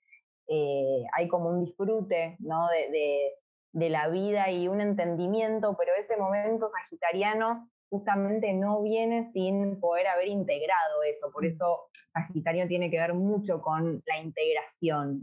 [0.48, 2.68] eh, hay como un disfrute, ¿no?
[2.68, 3.32] de,
[3.72, 10.08] de la vida y un entendimiento, pero ese momento sagitariano justamente no viene sin poder
[10.08, 11.30] haber integrado eso.
[11.32, 11.48] Por mm.
[11.48, 15.20] eso Sagitario tiene que ver mucho con la integración,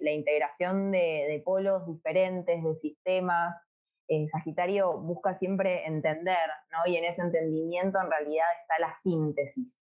[0.00, 3.56] la, integración de, polos diferentes, de sistemas.
[4.12, 6.78] Eh, Sagitario busca siempre entender, ¿no?
[6.90, 9.78] Y en ese entendimiento en realidad está la síntesis,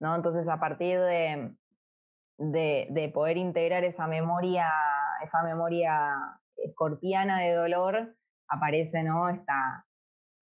[0.00, 0.14] ¿no?
[0.14, 1.54] Entonces a partir de,
[2.38, 4.70] de, de poder integrar esa memoria,
[5.22, 6.14] esa memoria
[6.56, 8.14] escorpiana de dolor,
[8.48, 9.28] aparece ¿no?
[9.28, 9.86] esta,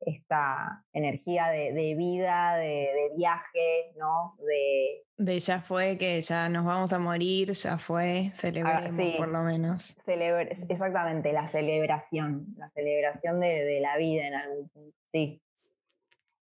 [0.01, 4.37] esta energía de, vida, de, viaje, ¿no?
[4.39, 9.43] De, de ya fue, que ya nos vamos a morir, ya fue, celebremos por lo
[9.43, 9.97] menos.
[10.69, 15.41] exactamente, la celebración, la celebración de, la vida en algún punto, sí.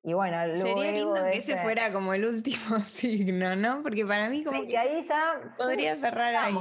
[0.02, 3.84] Y bueno, luego Sería lindo que ese fuera como el último signo, ¿no?
[3.84, 6.54] Porque para mí como que ahí ya podría cerrar ahí.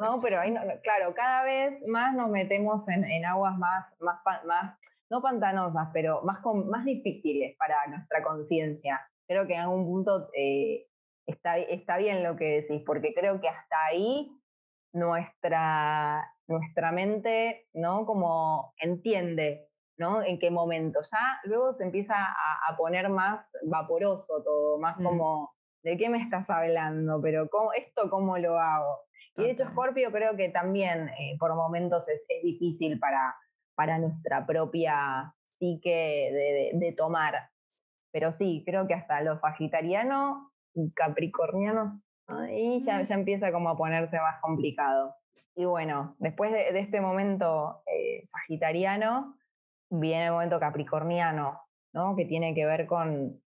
[0.00, 0.20] ¿no?
[0.20, 4.77] Pero ahí, claro, cada vez más nos metemos en, aguas más, más, más,
[5.10, 9.00] no pantanosas, pero más, más difíciles para nuestra conciencia.
[9.26, 10.86] Creo que en algún punto eh,
[11.26, 14.30] está, está bien lo que decís, porque creo que hasta ahí
[14.92, 18.06] nuestra, nuestra mente, ¿no?
[18.06, 19.68] Como entiende,
[19.98, 20.22] ¿no?
[20.22, 21.00] En qué momento.
[21.02, 25.04] Ya luego se empieza a, poner más vaporoso todo, más mm.
[25.04, 27.20] como, ¿de qué me estás hablando?
[27.20, 29.00] Pero ¿cómo, ¿esto cómo lo hago?
[29.36, 33.36] Y de hecho, Scorpio creo que también eh, por momentos es, difícil para,
[33.78, 37.48] para nuestra propia psique de, tomar.
[38.10, 43.76] Pero sí, creo que hasta los sagitarianos y capricornianos, ahí ya, ya empieza como a
[43.76, 45.14] ponerse más complicado.
[45.54, 49.36] Y bueno, después de, este momento eh, sagitariano,
[49.90, 51.60] viene el momento capricorniano,
[51.92, 52.16] ¿no?
[52.16, 53.40] que tiene que ver con,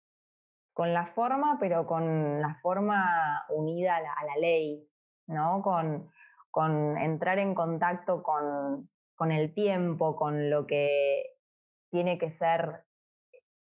[0.73, 4.89] con la forma, pero con la forma unida a la ley,
[5.27, 5.61] ¿no?
[5.61, 6.09] Con,
[6.53, 8.89] con entrar en contacto con,
[9.21, 11.37] con, el tiempo, con lo que
[11.91, 12.87] tiene que ser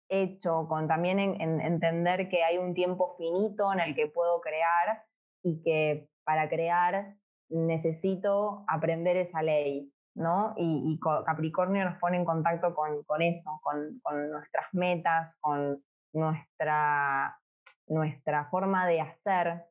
[0.07, 5.03] hecho, con también entender que hay un tiempo finito en el que puedo crear
[5.43, 7.15] y que para crear
[7.49, 10.53] necesito aprender esa ley, ¿no?
[10.55, 15.83] Y, Capricornio nos pone en contacto con, con eso, con, con, nuestras metas, con
[16.13, 17.39] nuestra,
[17.87, 19.65] nuestra forma de hacer.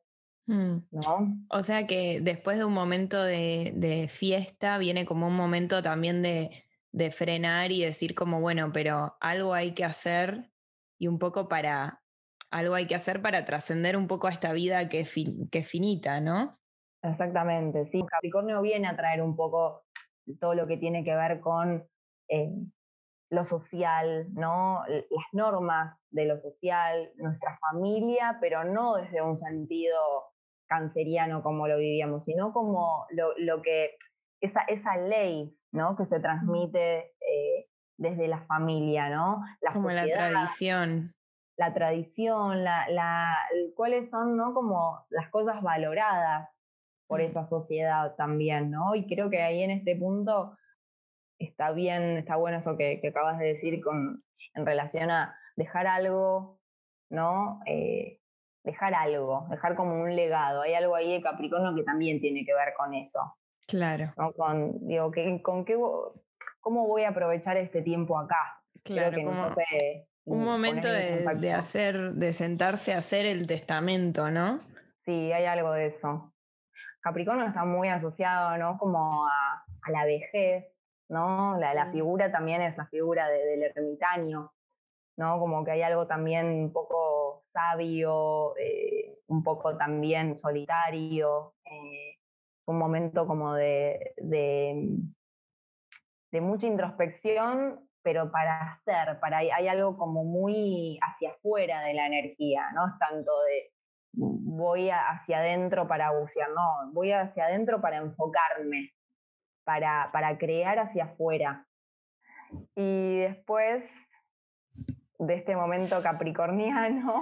[0.49, 1.37] ¿No?
[1.49, 6.65] O sea que después de un momento de, fiesta viene como un momento también de,
[7.11, 10.49] frenar y decir como, bueno, pero algo hay que hacer
[10.97, 12.01] y un poco para,
[12.49, 15.13] algo hay que hacer para trascender un poco a esta vida que es,
[15.51, 16.59] que finita, ¿no?
[17.03, 18.03] Exactamente, sí.
[18.05, 19.83] Capricornio viene a traer un poco
[20.39, 21.87] todo lo que tiene que ver con
[22.27, 22.51] eh,
[23.29, 24.83] lo social, ¿no?
[24.87, 29.95] Las normas de lo social, nuestra familia, pero no desde un sentido
[30.69, 33.97] canceriano como lo vivíamos, sino como lo, que,
[34.39, 35.97] esa, esa ley, ¿no?
[35.97, 37.67] Que se transmite eh,
[37.97, 39.41] desde la familia, ¿no?
[39.61, 41.13] La como la tradición.
[41.57, 43.35] La tradición, la, la,
[43.75, 44.53] cuáles son, ¿no?
[44.53, 46.49] Como las cosas valoradas
[47.07, 47.23] por mm.
[47.23, 48.95] esa sociedad también, ¿no?
[48.95, 50.55] Y creo que ahí en este punto
[51.39, 56.61] está bien, está bueno eso que, acabas de decir con, en relación a dejar algo,
[57.09, 57.59] ¿no?
[57.65, 58.18] Eh,
[58.63, 60.61] dejar algo, dejar como un legado.
[60.61, 63.35] Hay algo ahí de Capricornio que también tiene que ver con eso.
[63.67, 64.13] Claro.
[64.35, 65.11] Con, digo,
[65.43, 65.77] ¿con qué,
[66.59, 68.61] ¿cómo voy a aprovechar este tiempo acá?
[68.83, 69.59] Claro, como
[70.25, 74.59] un momento de, hacer, de sentarse a hacer el testamento, ¿no?
[75.05, 76.33] Sí, hay algo de eso.
[77.01, 78.77] Capricornio está muy asociado, ¿no?
[78.77, 80.65] Como a, la vejez,
[81.09, 81.57] ¿no?
[81.57, 84.51] La, figura también es la figura del ermitaño,
[85.19, 85.37] ¿no?
[85.37, 92.15] Como que hay algo también un poco sabio, eh, un poco también solitario, eh,
[92.65, 95.11] un momento como de, de,
[96.39, 102.71] mucha introspección, pero para hacer, para hay, algo como muy hacia afuera de la energía,
[102.73, 103.73] no es tanto de
[104.13, 108.93] voy hacia adentro para bucear, no, voy hacia adentro para enfocarme,
[109.65, 111.67] para, para crear hacia afuera.
[112.75, 114.08] Y después
[115.19, 117.13] de este momento capricorniano.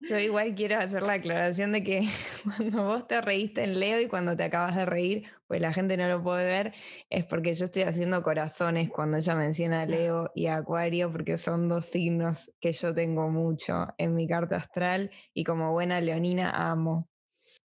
[0.00, 2.00] Yo igual quiero hacer la aclaración de que
[2.44, 5.96] cuando vos te reíste en Leo y cuando te acabas de reír, pues la gente
[5.96, 6.72] no lo puede ver,
[7.10, 11.68] es porque yo estoy haciendo corazones cuando ella menciona a Leo y Acuario, porque son
[11.68, 17.08] dos signos que yo tengo mucho en mi carta astral y como buena leonina amo.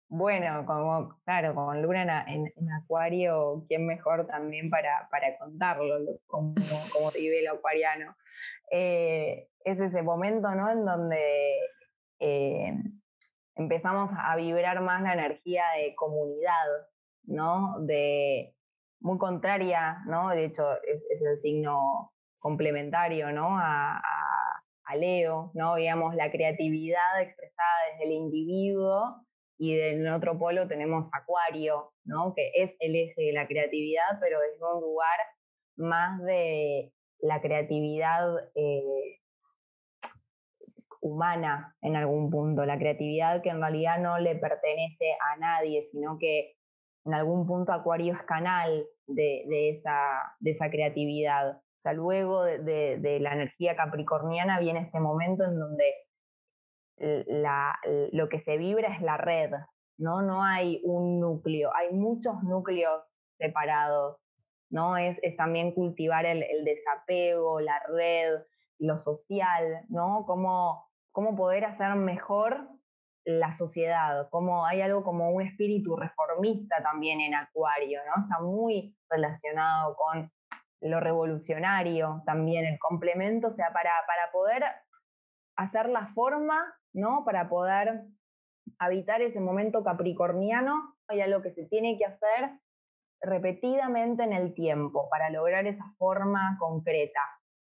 [0.10, 6.56] Bueno, como, claro, con Luna en, Acuario, ¿quién mejor también para, para contarlo, como,
[6.94, 8.16] como vive el acuariano?
[8.72, 10.70] Eh, es ese momento, ¿no?
[10.70, 11.60] En donde
[12.20, 12.74] eh,
[13.56, 16.66] empezamos a vibrar más la energía de comunidad,
[17.24, 17.80] ¿no?
[17.80, 18.56] De
[19.00, 20.30] muy contraria, ¿no?
[20.30, 23.58] De hecho, es, el signo complementario, ¿no?
[23.60, 24.02] A,
[24.86, 25.76] a, Leo, ¿no?
[25.76, 32.34] Digamos, la creatividad expresada desde el individuo y en otro polo tenemos Acuario, ¿no?
[32.34, 35.20] Que es el eje de la creatividad, pero es un lugar
[35.76, 39.20] más de la creatividad eh,
[41.02, 46.18] humana en algún punto, la creatividad que en realidad no le pertenece a nadie, sino
[46.20, 46.56] que
[47.06, 51.58] en algún punto Acuario es canal de, esa, de esa creatividad.
[51.58, 55.94] O sea, luego de, la energía capricorniana viene este momento en donde
[57.28, 57.78] la,
[58.12, 59.52] lo que se vibra es la red,
[59.98, 60.22] ¿no?
[60.22, 64.20] No hay un núcleo, hay muchos núcleos separados,
[64.70, 64.98] ¿no?
[64.98, 68.42] Es, es también cultivar el, el, desapego, la red,
[68.80, 70.26] lo social, ¿no?
[70.26, 70.88] Cómo
[71.18, 72.70] cómo poder hacer mejor
[73.26, 78.22] la sociedad, cómo hay algo como un espíritu reformista también en Acuario, ¿no?
[78.22, 80.32] Está muy relacionado con
[80.80, 84.64] lo revolucionario también, el complemento, o sea, para, para poder
[85.56, 87.26] hacer la forma, ¿no?
[87.26, 88.04] Para poder
[88.78, 92.52] habitar ese momento capricorniano, hay algo que se tiene que hacer
[93.22, 97.22] repetidamente en el tiempo para lograr esa forma concreta.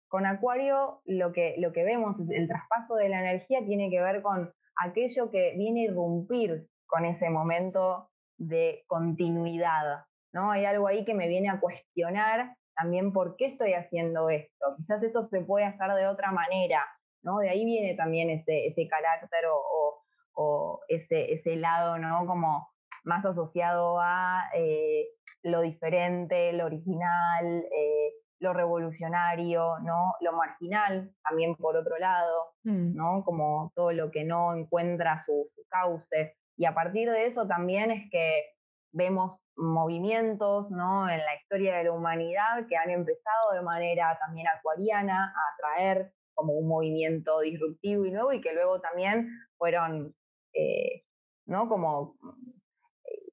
[0.07, 4.21] Con Acuario lo que, lo que vemos, el traspaso de la energía tiene que ver
[4.21, 10.05] con aquello que viene a irrumpir con ese momento de continuidad.
[10.33, 10.51] ¿no?
[10.51, 14.75] Hay algo ahí que me viene a cuestionar también por qué estoy haciendo esto.
[14.77, 16.81] Quizás esto se puede hacer de otra manera.
[17.23, 17.37] ¿no?
[17.37, 22.25] De ahí viene también ese, ese carácter o, ese, ese lado ¿no?
[22.25, 22.67] como
[23.03, 25.07] más asociado a eh,
[25.43, 30.15] lo diferente, lo original, eh, lo revolucionario, ¿no?
[30.19, 32.95] Lo marginal, también por otro lado, mm.
[32.95, 33.23] ¿no?
[33.23, 36.35] Como todo lo que no encuentra su, cauce.
[36.57, 38.43] Y a partir de eso también es que
[38.91, 41.07] vemos movimientos ¿no?
[41.07, 46.13] en la historia de la humanidad que han empezado de manera también acuariana a traer
[46.33, 50.13] como un movimiento disruptivo y nuevo y que luego también fueron
[50.53, 51.03] eh,
[51.45, 51.69] ¿no?
[51.69, 52.17] como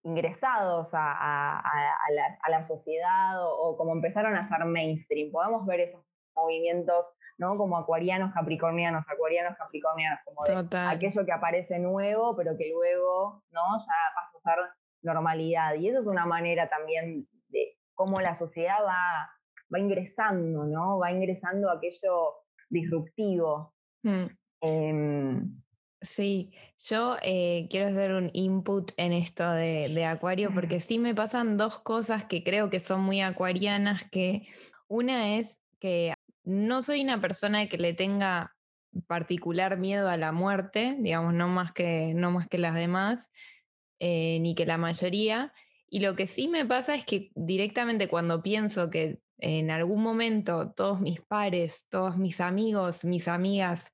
[0.09, 1.63] ingresados a,
[2.49, 5.31] la, sociedad o, como empezaron a ser mainstream.
[5.31, 6.03] Podemos ver esos
[6.35, 7.07] movimientos,
[7.37, 7.57] ¿no?
[7.57, 13.79] Como acuarianos, capricornianos, acuarianos, capricornianos, como de aquello que aparece nuevo, pero que luego, ¿no?
[13.79, 14.65] Ya pasa a ser
[15.03, 15.75] normalidad.
[15.75, 19.31] Y eso es una manera también de cómo la sociedad va,
[19.73, 20.99] va ingresando, ¿no?
[20.99, 22.35] Va ingresando aquello
[22.71, 23.75] disruptivo.
[24.03, 24.27] Mm.
[24.61, 25.63] Em,
[26.01, 26.53] Sí,
[26.87, 31.81] yo eh, quiero hacer un input en esto de, Acuario porque sí me pasan dos
[31.81, 34.47] cosas que creo que son muy acuarianas, que
[34.87, 38.55] una es que no soy una persona que le tenga
[39.09, 43.33] particular miedo a la muerte, digamos, no más que, no más que las demás,
[43.99, 45.53] eh, ni que la mayoría.
[45.89, 50.73] Y lo que sí me pasa es que directamente cuando pienso que en algún momento
[50.77, 53.93] todos mis pares, todos mis amigos, mis amigas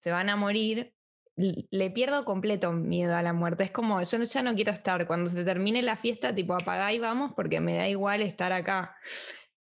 [0.00, 0.94] se van a morir,
[1.38, 3.64] le pierdo completo miedo a la muerte.
[3.64, 5.06] Es como, yo ya no quiero estar.
[5.06, 8.96] Cuando se termine la fiesta, tipo, apagá y vamos porque me da igual estar acá.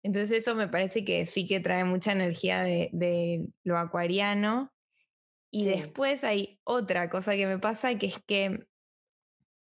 [0.01, 4.71] Entonces eso me parece que sí que trae mucha energía de, lo acuariano.
[5.51, 8.67] Y después hay otra cosa que me pasa, que es que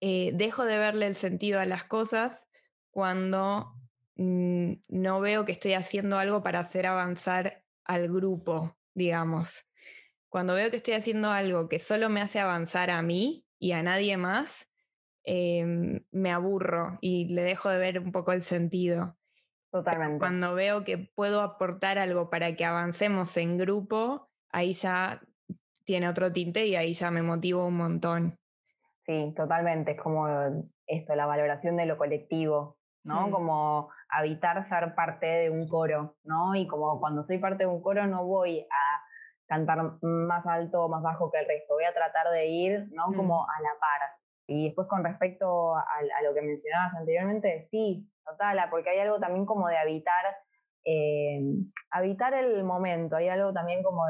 [0.00, 2.48] eh, dejo de verle el sentido a las cosas
[2.90, 3.72] cuando
[4.16, 9.66] mm, no veo que estoy haciendo algo para hacer avanzar al grupo, digamos.
[10.28, 13.82] Cuando veo que estoy haciendo algo que solo me hace avanzar a mí y a
[13.82, 14.70] nadie más,
[15.24, 19.16] em, me aburro y le dejo de ver un poco el sentido.
[19.70, 20.18] Totalmente.
[20.18, 25.20] Cuando veo que puedo aportar algo para que avancemos en grupo, ahí ya
[25.84, 28.38] tiene otro tinte y ahí ya me motivo un montón.
[29.06, 29.92] Sí, totalmente.
[29.92, 30.26] Es como
[30.86, 33.28] esto, la valoración de lo colectivo, ¿no?
[33.28, 33.30] Mm.
[33.30, 36.54] Como habitar ser parte de un coro, ¿no?
[36.54, 39.05] Y como cuando soy parte de un coro no voy a
[39.46, 43.08] cantar más alto o más bajo que el resto, voy a tratar de ir, ¿no?
[43.08, 43.14] Mm.
[43.14, 44.00] Como a la par.
[44.48, 45.84] Y después con respecto a,
[46.22, 50.24] lo que mencionabas anteriormente, sí, total, porque hay algo también como de habitar,
[50.84, 51.40] eh,
[51.90, 54.04] habitar el momento, hay algo también como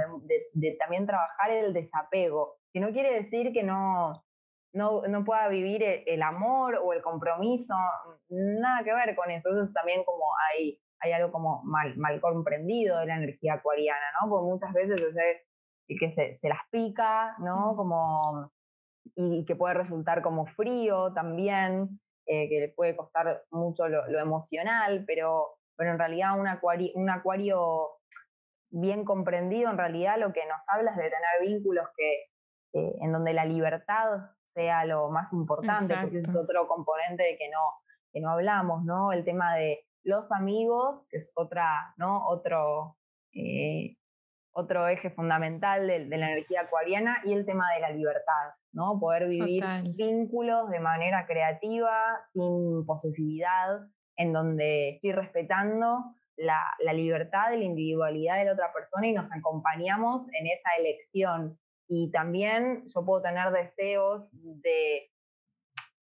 [0.53, 4.25] de, también trabajar el desapego, que no quiere decir que no,
[4.75, 7.75] no, no, pueda vivir e, el, amor o el compromiso,
[8.29, 12.99] nada que ver con eso, eso también como hay, hay algo como mal, mal comprendido
[12.99, 14.31] de la energía acuariana, ¿no?
[14.31, 15.01] Porque muchas veces
[15.89, 17.75] que se, se las pica, ¿no?
[17.77, 18.51] Como
[19.15, 25.05] y que puede resultar como frío también, eh, que le puede costar mucho lo, emocional,
[25.07, 27.89] pero, pero en realidad un acuario, un acuario
[28.71, 32.25] bien comprendido en realidad lo que nos habla es de tener vínculos que,
[32.73, 37.61] en donde la libertad sea lo más importante, porque es otro componente de que no,
[38.13, 39.13] que no hablamos, ¿no?
[39.13, 42.27] El tema de los amigos, que es otra, ¿no?
[42.29, 42.97] Otro,
[43.35, 43.97] eh,
[44.53, 48.55] otro eje fundamental de, la energía acuariana, y el tema de la libertad.
[48.73, 48.99] ¿no?
[49.01, 49.65] Poder vivir
[49.97, 53.81] vínculos de manera creativa, sin posesividad,
[54.17, 56.63] en donde estoy respetando la,
[56.95, 61.59] libertad y la individualidad de la otra persona y nos acompañamos en esa elección.
[61.89, 65.11] Y también yo puedo tener deseos de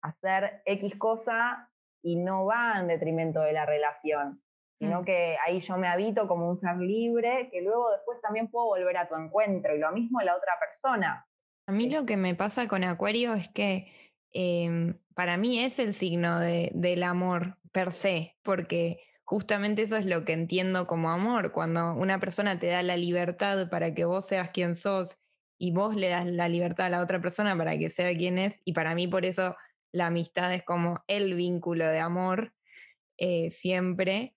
[0.02, 1.70] hacer X cosa
[2.06, 4.40] y no va en detrimento de la relación,
[4.78, 5.06] sino mm.
[5.06, 8.96] que ahí yo me habito como un ser libre, que luego después también puedo volver
[8.98, 11.28] a tu encuentro y lo mismo la otra persona.
[11.68, 13.92] A mí lo que me pasa con Acuario es que
[14.34, 20.06] em, para mí es el signo de, del amor per se, porque justamente eso es
[20.06, 24.28] lo que entiendo como amor, cuando una persona te da la libertad para que vos
[24.28, 25.18] seas quien sos
[25.58, 28.62] y vos le das la libertad a la otra persona para que sea quien es,
[28.64, 29.56] y para mí por eso
[29.96, 32.54] la amistad es como el vínculo de amor
[33.18, 34.36] eh, siempre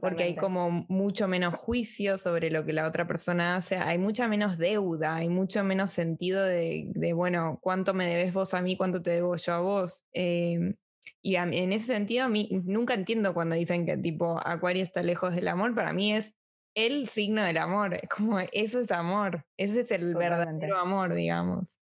[0.00, 4.26] porque hay como mucho menos juicio sobre lo que la otra persona hace, hay mucha
[4.26, 9.00] menos deuda, hay mucho menos sentido de, bueno, cuánto me debes vos a mí, cuánto
[9.00, 10.04] te debo yo a vos.
[10.12, 10.74] Em,
[11.22, 15.34] y en ese sentido, a mí nunca entiendo cuando dicen que tipo Acuario está lejos
[15.36, 16.34] del amor, para mí es
[16.74, 21.78] el signo del amor, es como eso es amor, ese es el verdadero amor, digamos.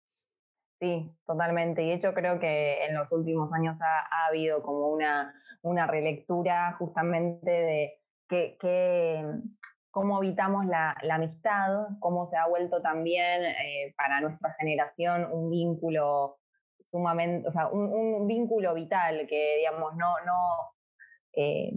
[0.80, 1.84] Sí, totalmente.
[1.84, 6.75] Y de hecho creo que en los últimos años ha habido como una una relectura
[6.77, 9.25] justamente de que,
[9.91, 16.38] cómo habitamos la, amistad, cómo se ha vuelto también eh, para nuestra generación un vínculo
[16.91, 20.73] sumamente, o sea, un, vínculo vital que, digamos, no, no,
[21.34, 21.71] eh,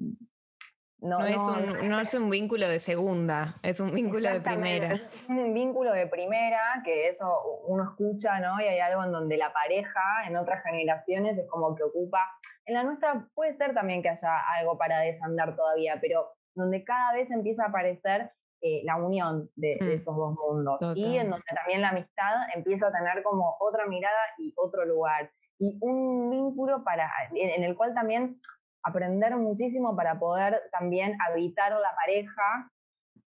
[1.03, 4.95] no, es un, no, es un, vínculo de segunda, es un vínculo de primera.
[4.95, 8.61] Es un vínculo de primera, que eso uno escucha, ¿no?
[8.61, 12.21] Y hay algo en donde la pareja en otras generaciones es como que ocupa.
[12.67, 17.15] En la nuestra puede ser también que haya algo para desandar todavía, pero donde cada
[17.15, 18.31] vez empieza a aparecer
[18.61, 19.89] eh, la unión de, mm.
[19.91, 20.79] esos dos mundos.
[20.95, 25.33] Y en donde también la amistad empieza a tener como otra mirada y otro lugar.
[25.59, 28.41] Y un vínculo para, en el cual también
[28.83, 32.71] aprender muchísimo para poder también habitar la pareja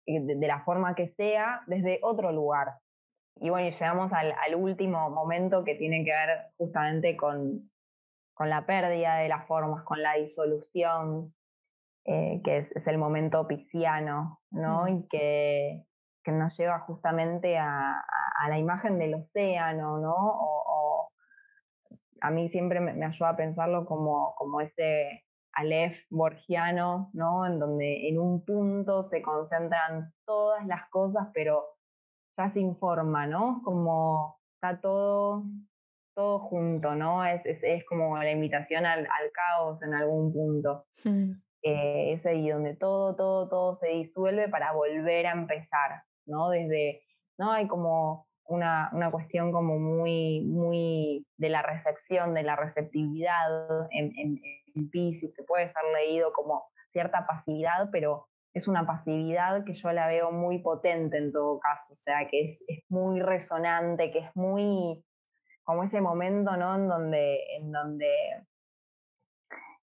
[0.06, 2.76] eh, de, la forma que sea desde otro lugar.
[3.38, 7.72] Y bueno, llegamos al, último momento que tiene que ver justamente con,
[8.34, 11.34] con, la pérdida de las formas, con la disolución,
[12.06, 14.88] eh, que es, el momento pisciano, ¿no?
[14.88, 15.84] Y que,
[16.24, 20.16] que, nos lleva justamente a, a, la imagen del océano, ¿no?
[20.16, 21.10] O,
[22.22, 25.24] a mí siempre me, me, ayuda a pensarlo como, como ese
[25.54, 27.45] Aleph borgiano, ¿no?
[27.45, 31.66] En donde en un punto se concentran todas las cosas, pero
[32.38, 33.62] ya se informa, ¿no?
[33.64, 35.43] Como está todo,
[36.16, 37.26] todo junto, ¿no?
[37.26, 40.86] Es, es, como la invitación al, caos en algún punto.
[41.04, 41.32] Mm.
[41.62, 46.49] Eh, es ahí donde todo, todo, todo se disuelve para volver a empezar, ¿no?
[46.49, 47.04] Desde,
[47.38, 47.51] ¿no?
[47.51, 54.12] Hay como una, una, cuestión como muy, muy de la recepción, de la receptividad en,
[54.18, 54.41] en,
[54.76, 59.91] en Pisces, que puede ser leído como cierta pasividad, pero es una pasividad que yo
[59.91, 64.36] la veo muy potente en todo caso, o sea, que es, muy resonante, que es
[64.36, 65.04] muy
[65.64, 66.76] como ese momento, ¿no?
[66.76, 68.12] En donde, en donde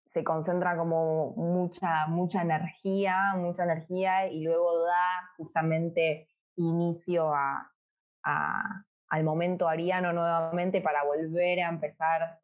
[0.07, 7.73] se concentra como mucha, mucha energía, mucha energía y luego da justamente inicio a,
[8.23, 12.41] al momento ariano nuevamente para volver a empezar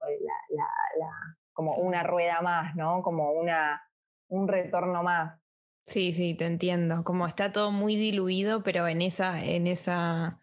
[1.53, 3.03] como una rueda más, ¿no?
[3.03, 3.83] Como una,
[4.29, 5.43] un retorno más.
[5.87, 7.05] Sí, sí, te entiendo.
[7.05, 10.41] Como está todo muy diluido, pero en esa, en esa,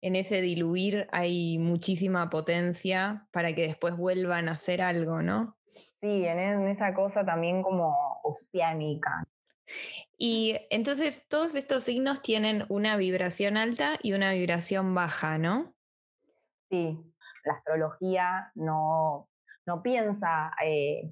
[0.00, 5.56] en ese diluir hay muchísima potencia para que después vuelvan a hacer algo, ¿no?
[6.00, 9.24] Sí, en, en esa cosa también como oceánica.
[10.16, 15.74] Y entonces todos estos signos tienen una vibración alta y una vibración baja, ¿no?
[16.70, 16.98] Sí,
[17.44, 19.28] la astrología no,
[19.66, 21.10] no piensa eh,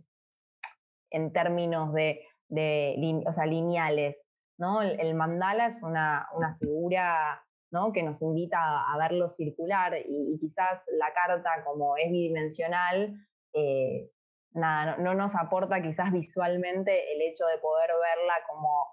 [1.10, 4.28] en términos de, de o sea, lineales,
[4.58, 4.82] ¿no?
[4.82, 7.92] El, mandala es una, una, figura ¿no?
[7.92, 13.14] que nos invita a, verlo circular y, quizás la carta como es bidimensional,
[13.52, 14.10] eh,
[14.56, 18.86] nada, no, nos aporta quizás visualmente el hecho de poder verla como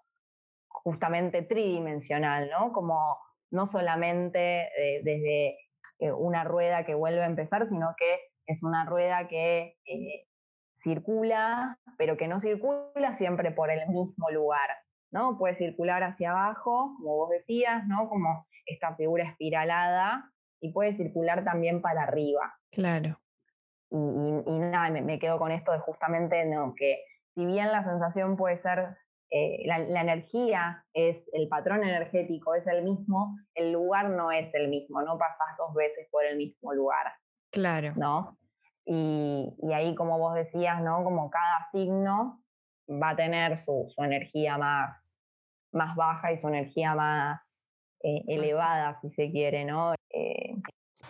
[0.67, 2.71] justamente tridimensional, ¿no?
[2.73, 3.17] Como
[3.51, 5.57] no solamente eh, desde
[5.99, 10.27] eh, una rueda que vuelve a empezar, sino que es una rueda que eh,
[10.77, 14.69] circula, pero que no circula siempre por el mismo lugar,
[15.11, 15.37] ¿no?
[15.37, 18.09] Puede circular hacia abajo, como vos decías, ¿no?
[18.09, 22.53] Como esta figura espiralada, y puede circular también para arriba.
[22.71, 23.19] Claro.
[23.95, 26.73] Y, nada, me, quedo con esto de justamente ¿no?
[26.75, 27.03] que
[27.35, 28.97] si bien la sensación puede ser,
[29.29, 34.69] eh, la, energía es, el patrón energético es el mismo, el lugar no es el
[34.69, 37.13] mismo, no pasas dos veces por el mismo lugar.
[37.51, 37.93] Claro.
[37.95, 38.37] ¿No?
[38.85, 41.03] Y, ahí, como vos decías, ¿no?
[41.03, 42.43] Como cada signo
[42.89, 45.19] va a tener su, energía más,
[45.71, 47.69] más baja y su energía más
[48.01, 49.93] eh, elevada, si se quiere, ¿no?
[50.09, 50.55] Eh,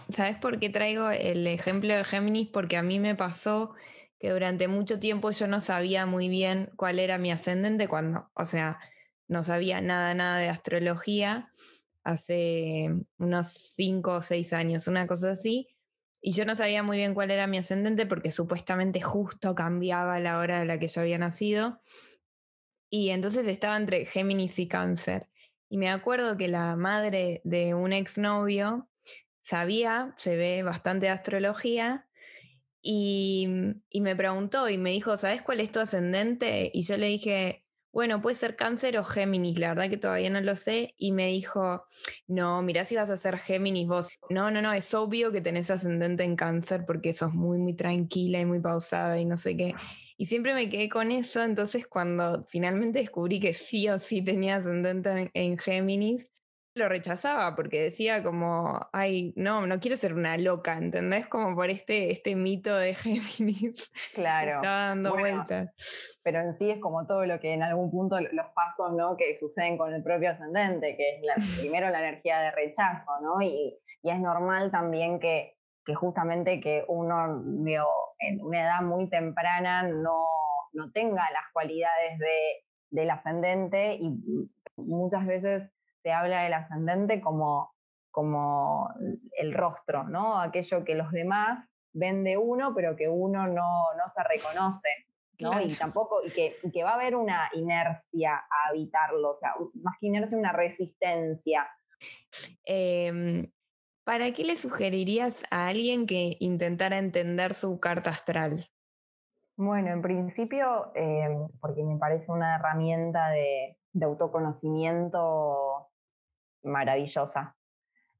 [0.10, 2.50] ¿Sabes por qué traigo el ejemplo de Géminis?
[2.50, 3.74] Porque a mí me pasó
[4.20, 8.46] que durante mucho tiempo yo no sabía muy bien cuál era mi ascendente cuando, o
[8.46, 8.80] sea,
[9.28, 11.52] no sabía nada, nada de astrología
[12.04, 15.70] hace unos cinco o seis años, una cosa así.
[16.22, 20.38] Y yo no sabía muy bien cuál era mi ascendente porque supuestamente justo cambiaba la
[20.38, 21.82] hora de la que yo había nacido.
[22.90, 25.30] Y entonces estaba entre Géminis y Cáncer.
[25.68, 28.88] Y me acuerdo que la madre de un exnovio
[29.44, 32.08] sabía, se ve bastante astrología,
[32.86, 33.48] y,
[33.90, 36.70] y, me preguntó y me dijo, ¿sabes cuál es tu ascendente?
[36.74, 37.64] Y yo le dije,
[37.94, 40.96] bueno, puede ser cáncer o Géminis, la verdad que todavía no lo sé.
[40.98, 41.86] Y me dijo,
[42.28, 44.10] no, mirá si vas a ser Géminis vos.
[44.32, 48.40] No, no, no, es obvio que tenés ascendente en cáncer porque sos muy, muy tranquila
[48.40, 49.76] y muy pausada y no sé qué.
[50.18, 54.58] Y siempre me quedé con eso, entonces cuando finalmente descubrí que sí o sí tenía
[54.58, 56.33] ascendente en Géminis,
[56.76, 61.28] lo rechazaba porque decía como, ay, no, no quiero ser una loca, ¿entendés?
[61.28, 63.92] Como por este, este mito de Géminis.
[64.14, 64.56] Claro.
[64.56, 65.72] estaba dando vueltas.
[66.24, 69.16] Pero en sí es como todo lo que en algún punto los pasos, ¿no?
[69.18, 73.42] Que suceden con el propio ascendente, que es la, primero la energía de rechazo, ¿no?
[73.42, 79.10] Y, y es normal también que, que justamente que uno, digo, en una edad muy
[79.10, 80.26] temprana no,
[80.74, 84.12] no tenga las cualidades de, del ascendente y
[84.76, 85.73] muchas veces
[86.04, 87.74] se habla del ascendente como,
[88.12, 88.94] como
[89.38, 90.40] el rostro, ¿no?
[90.40, 94.90] Aquello que los demás ven de uno, pero que uno no, se reconoce.
[95.40, 95.60] ¿no?
[95.60, 99.96] Y tampoco, y que, que, va a haber una inercia a habitarlo, o sea, más
[100.00, 101.68] que inercia, una resistencia.
[102.64, 103.52] Em,
[104.06, 108.70] ¿Para qué le sugerirías a alguien que intentara entender su carta astral?
[109.56, 115.88] Bueno, en principio, em, porque me parece una herramienta de, de autoconocimiento
[116.64, 117.56] maravillosa.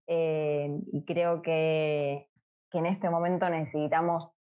[0.08, 2.28] Eh, y creo que,
[2.74, 4.32] en este momento necesitamos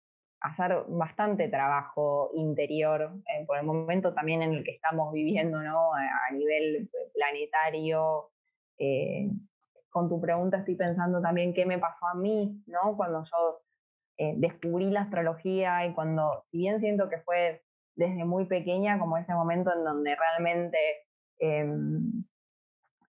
[0.40, 5.92] hacer bastante trabajo interior eh, por el momento también en el que estamos viviendo ¿no?
[5.92, 8.30] a, nivel planetario.
[8.78, 9.28] Eh,
[9.90, 12.96] con tu pregunta estoy pensando también qué me pasó a mí, ¿no?
[12.96, 13.60] Cuando yo
[14.36, 17.62] descubrí la astrología y cuando, si bien siento que fue
[17.94, 20.78] desde muy pequeña, como ese momento en donde realmente
[21.38, 22.24] em,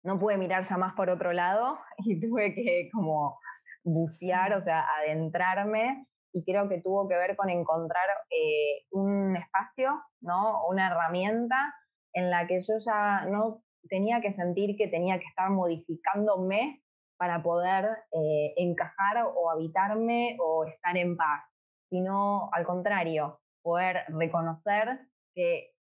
[0.03, 3.39] no pude mirar ya más por otro lado y tuve que como
[3.83, 10.01] bucear, o sea, adentrarme y creo que tuvo que ver con encontrar eh, un espacio,
[10.21, 10.65] ¿no?
[10.67, 11.75] Una herramienta
[12.13, 16.81] en la que yo ya no tenía que sentir que tenía que estar modificándome
[17.17, 21.53] para poder eh, encajar o habitarme o estar en paz,
[21.89, 24.99] sino al contrario, poder reconocer
[25.35, 25.73] que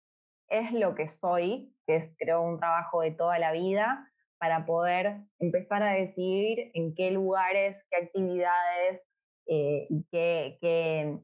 [0.49, 4.07] es lo que soy, que es creo un trabajo de toda la vida,
[4.39, 9.03] para poder empezar a decidir en qué lugares, qué actividades
[9.45, 11.19] eh, y qué, eh,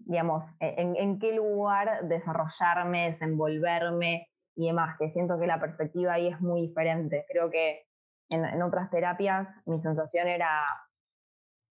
[0.00, 6.28] digamos, e, en, qué lugar desarrollarme, desenvolverme y demás, que siento que la perspectiva ahí
[6.28, 7.24] es muy diferente.
[7.28, 7.86] Creo que
[8.28, 10.62] en, otras terapias mi sensación era,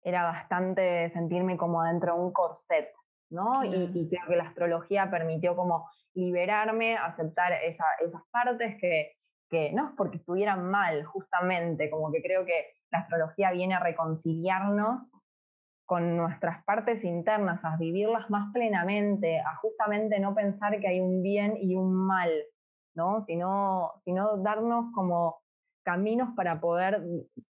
[0.03, 2.91] era bastante sentirme como dentro de un corset,
[3.31, 3.65] ¿no?
[3.65, 5.89] Y, y, creo que la astrología permitió como
[6.19, 7.87] liberarme, aceptar esas
[8.31, 13.75] partes que, no es porque estuvieran mal, justamente, como que creo que la astrología viene
[13.75, 15.11] a reconciliarnos
[15.87, 21.23] con nuestras partes internas, a vivirlas más plenamente, a justamente no pensar que hay un
[21.23, 22.31] bien y un mal,
[22.95, 23.23] ¿no?
[23.23, 25.41] Sino, sino darnos como
[25.83, 27.03] caminos para poder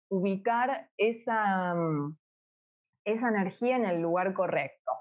[0.09, 1.76] ubicar esa,
[3.05, 4.91] esa energía en el lugar correcto.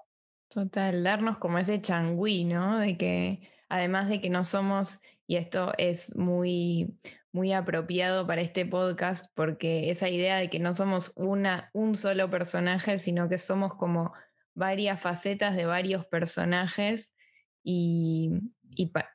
[0.49, 2.79] Total, darnos como ese changüí, ¿no?
[2.79, 6.97] De que además de que no somos, y esto es muy,
[7.33, 12.31] muy apropiado para este podcast, porque esa idea de que no somos una, un solo
[12.31, 14.13] personaje, sino que somos como
[14.55, 17.17] varias facetas de varios personajes
[17.63, 18.31] y,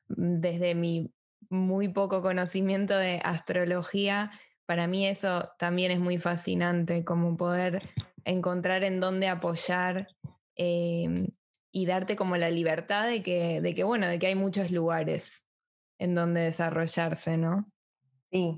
[0.07, 1.13] desde mi
[1.49, 4.31] muy poco conocimiento de astrología,
[4.65, 7.79] para mí eso también es muy fascinante, como poder
[8.23, 10.07] encontrar en dónde apoyar
[10.55, 11.29] em,
[11.71, 15.47] y darte como la libertad de que, de que, bueno, de que hay muchos lugares
[15.99, 17.65] en donde desarrollarse, ¿no?
[18.31, 18.53] Sí,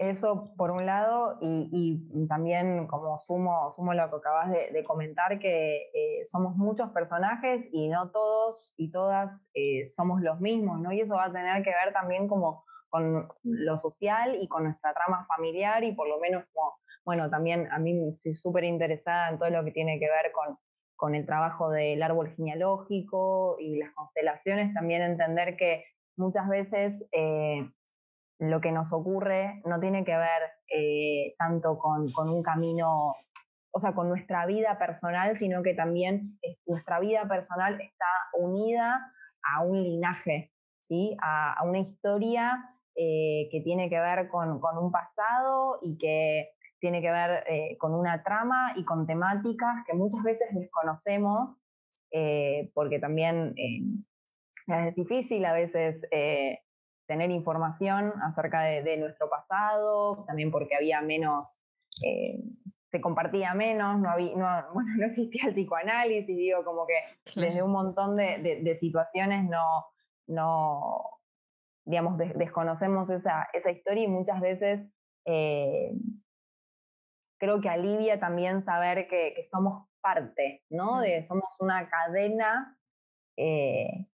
[0.00, 5.90] eso por un lado, y, también como sumo, sumo lo que acabas de, comentar, que
[5.92, 10.90] eh, somos muchos personajes y no todos y todas eh, somos los mismos, ¿no?
[10.90, 14.94] Y eso va a tener que ver también como con lo social y con nuestra
[14.94, 19.38] trama familiar y por lo menos como, bueno, también a mí estoy súper interesada en
[19.38, 20.58] todo lo que tiene que ver con
[21.00, 25.86] con el trabajo del árbol genealógico y las constelaciones, también entender que
[26.18, 27.66] muchas veces eh,
[28.38, 33.16] lo que nos ocurre no tiene que ver eh, tanto con, un camino,
[33.70, 39.10] o sea, con nuestra vida personal, sino que también nuestra vida personal está unida
[39.42, 40.52] a un linaje,
[40.86, 41.16] ¿sí?
[41.22, 47.02] a, una historia eh, que tiene que ver con, con un pasado y que tiene
[47.02, 51.60] que ver eh, con una trama y con temáticas que muchas veces desconocemos,
[52.10, 56.00] eh, porque también eh, es difícil a veces
[57.06, 61.60] tener información acerca de, nuestro pasado, también porque había menos,
[62.00, 67.62] se compartía menos, no, había, no, bueno, no existía el psicoanálisis, digo, como que desde
[67.62, 69.86] un montón de, situaciones no,
[70.26, 71.02] no
[71.84, 74.86] digamos, desconocemos esa, esa historia y muchas veces
[77.40, 81.00] creo que alivia también saber que, somos parte, ¿no?
[81.00, 82.78] De, somos una cadena,
[83.36, 84.06] eh,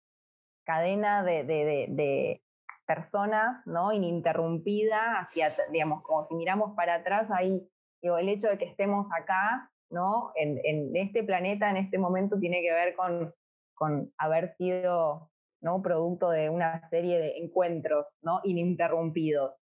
[0.64, 2.42] cadena de,
[2.86, 3.92] personas, ¿no?
[3.92, 7.68] Ininterrumpida hacia, digamos, como si miramos para atrás, ahí,
[8.00, 10.30] digo, el hecho de que estemos acá, ¿no?
[10.36, 13.34] En, este planeta, en este momento, tiene que ver con,
[13.74, 15.82] con haber sido, ¿no?
[15.82, 18.40] Producto de una serie de encuentros, ¿no?
[18.44, 19.58] Ininterrumpidos.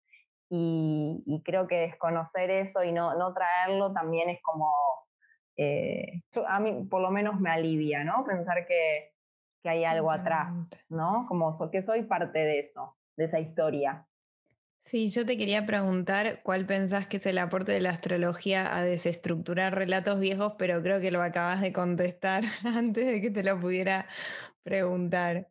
[0.51, 4.72] Y, creo que desconocer eso y no, no traerlo también es como,
[5.57, 8.24] eh, a mí por lo menos me alivia, ¿no?
[8.24, 9.12] Pensar que,
[9.62, 11.26] que hay algo atrás, ¿no?
[11.26, 14.07] Como que soy parte de eso, de esa historia.
[14.84, 18.84] Sí, yo te quería preguntar cuál pensás que es el aporte de la astrología a
[18.84, 23.59] desestructurar relatos viejos, pero creo que lo acabas de contestar antes de que te lo
[23.59, 24.07] pudiera
[24.62, 25.49] preguntar.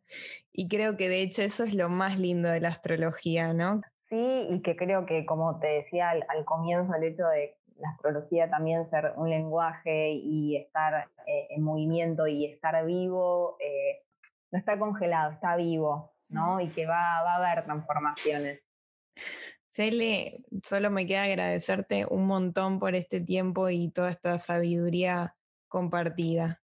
[0.52, 3.80] Y creo que de hecho eso es lo más lindo de la astrología, ¿no?
[4.14, 8.48] Sí, y que creo que, como te decía al, comienzo, el hecho de la astrología
[8.48, 14.04] también ser un lenguaje y estar eh, en movimiento y estar vivo, eh,
[14.52, 16.60] no está congelado, está vivo, ¿no?
[16.60, 18.62] Y que va, va a haber transformaciones.
[19.70, 25.34] Cele, solo me queda agradecerte un montón por este tiempo y toda esta sabiduría
[25.66, 26.62] compartida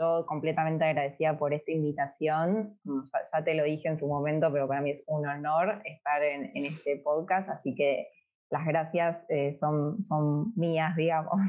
[0.00, 2.78] yo completamente agradecida por esta invitación.
[2.84, 3.00] Mm,
[3.32, 6.64] ya, te lo dije en su momento, pero para mí es un honor estar en,
[6.64, 8.08] este podcast, así que
[8.50, 11.46] las gracias eh, son, son mías, digamos.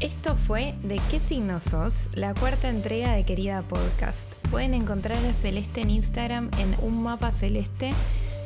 [0.00, 4.32] Esto fue De qué signo sos, la cuarta entrega de Querida Podcast.
[4.50, 7.90] Pueden encontrar a Celeste en Instagram en Un Mapa Celeste.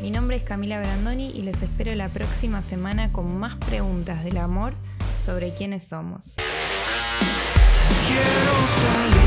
[0.02, 4.38] Mi nombre es Camila Brandoni y les espero la próxima semana con más preguntas del
[4.38, 4.72] amor
[5.20, 6.36] sobre quiénes somos.
[8.02, 9.23] Quiero salir.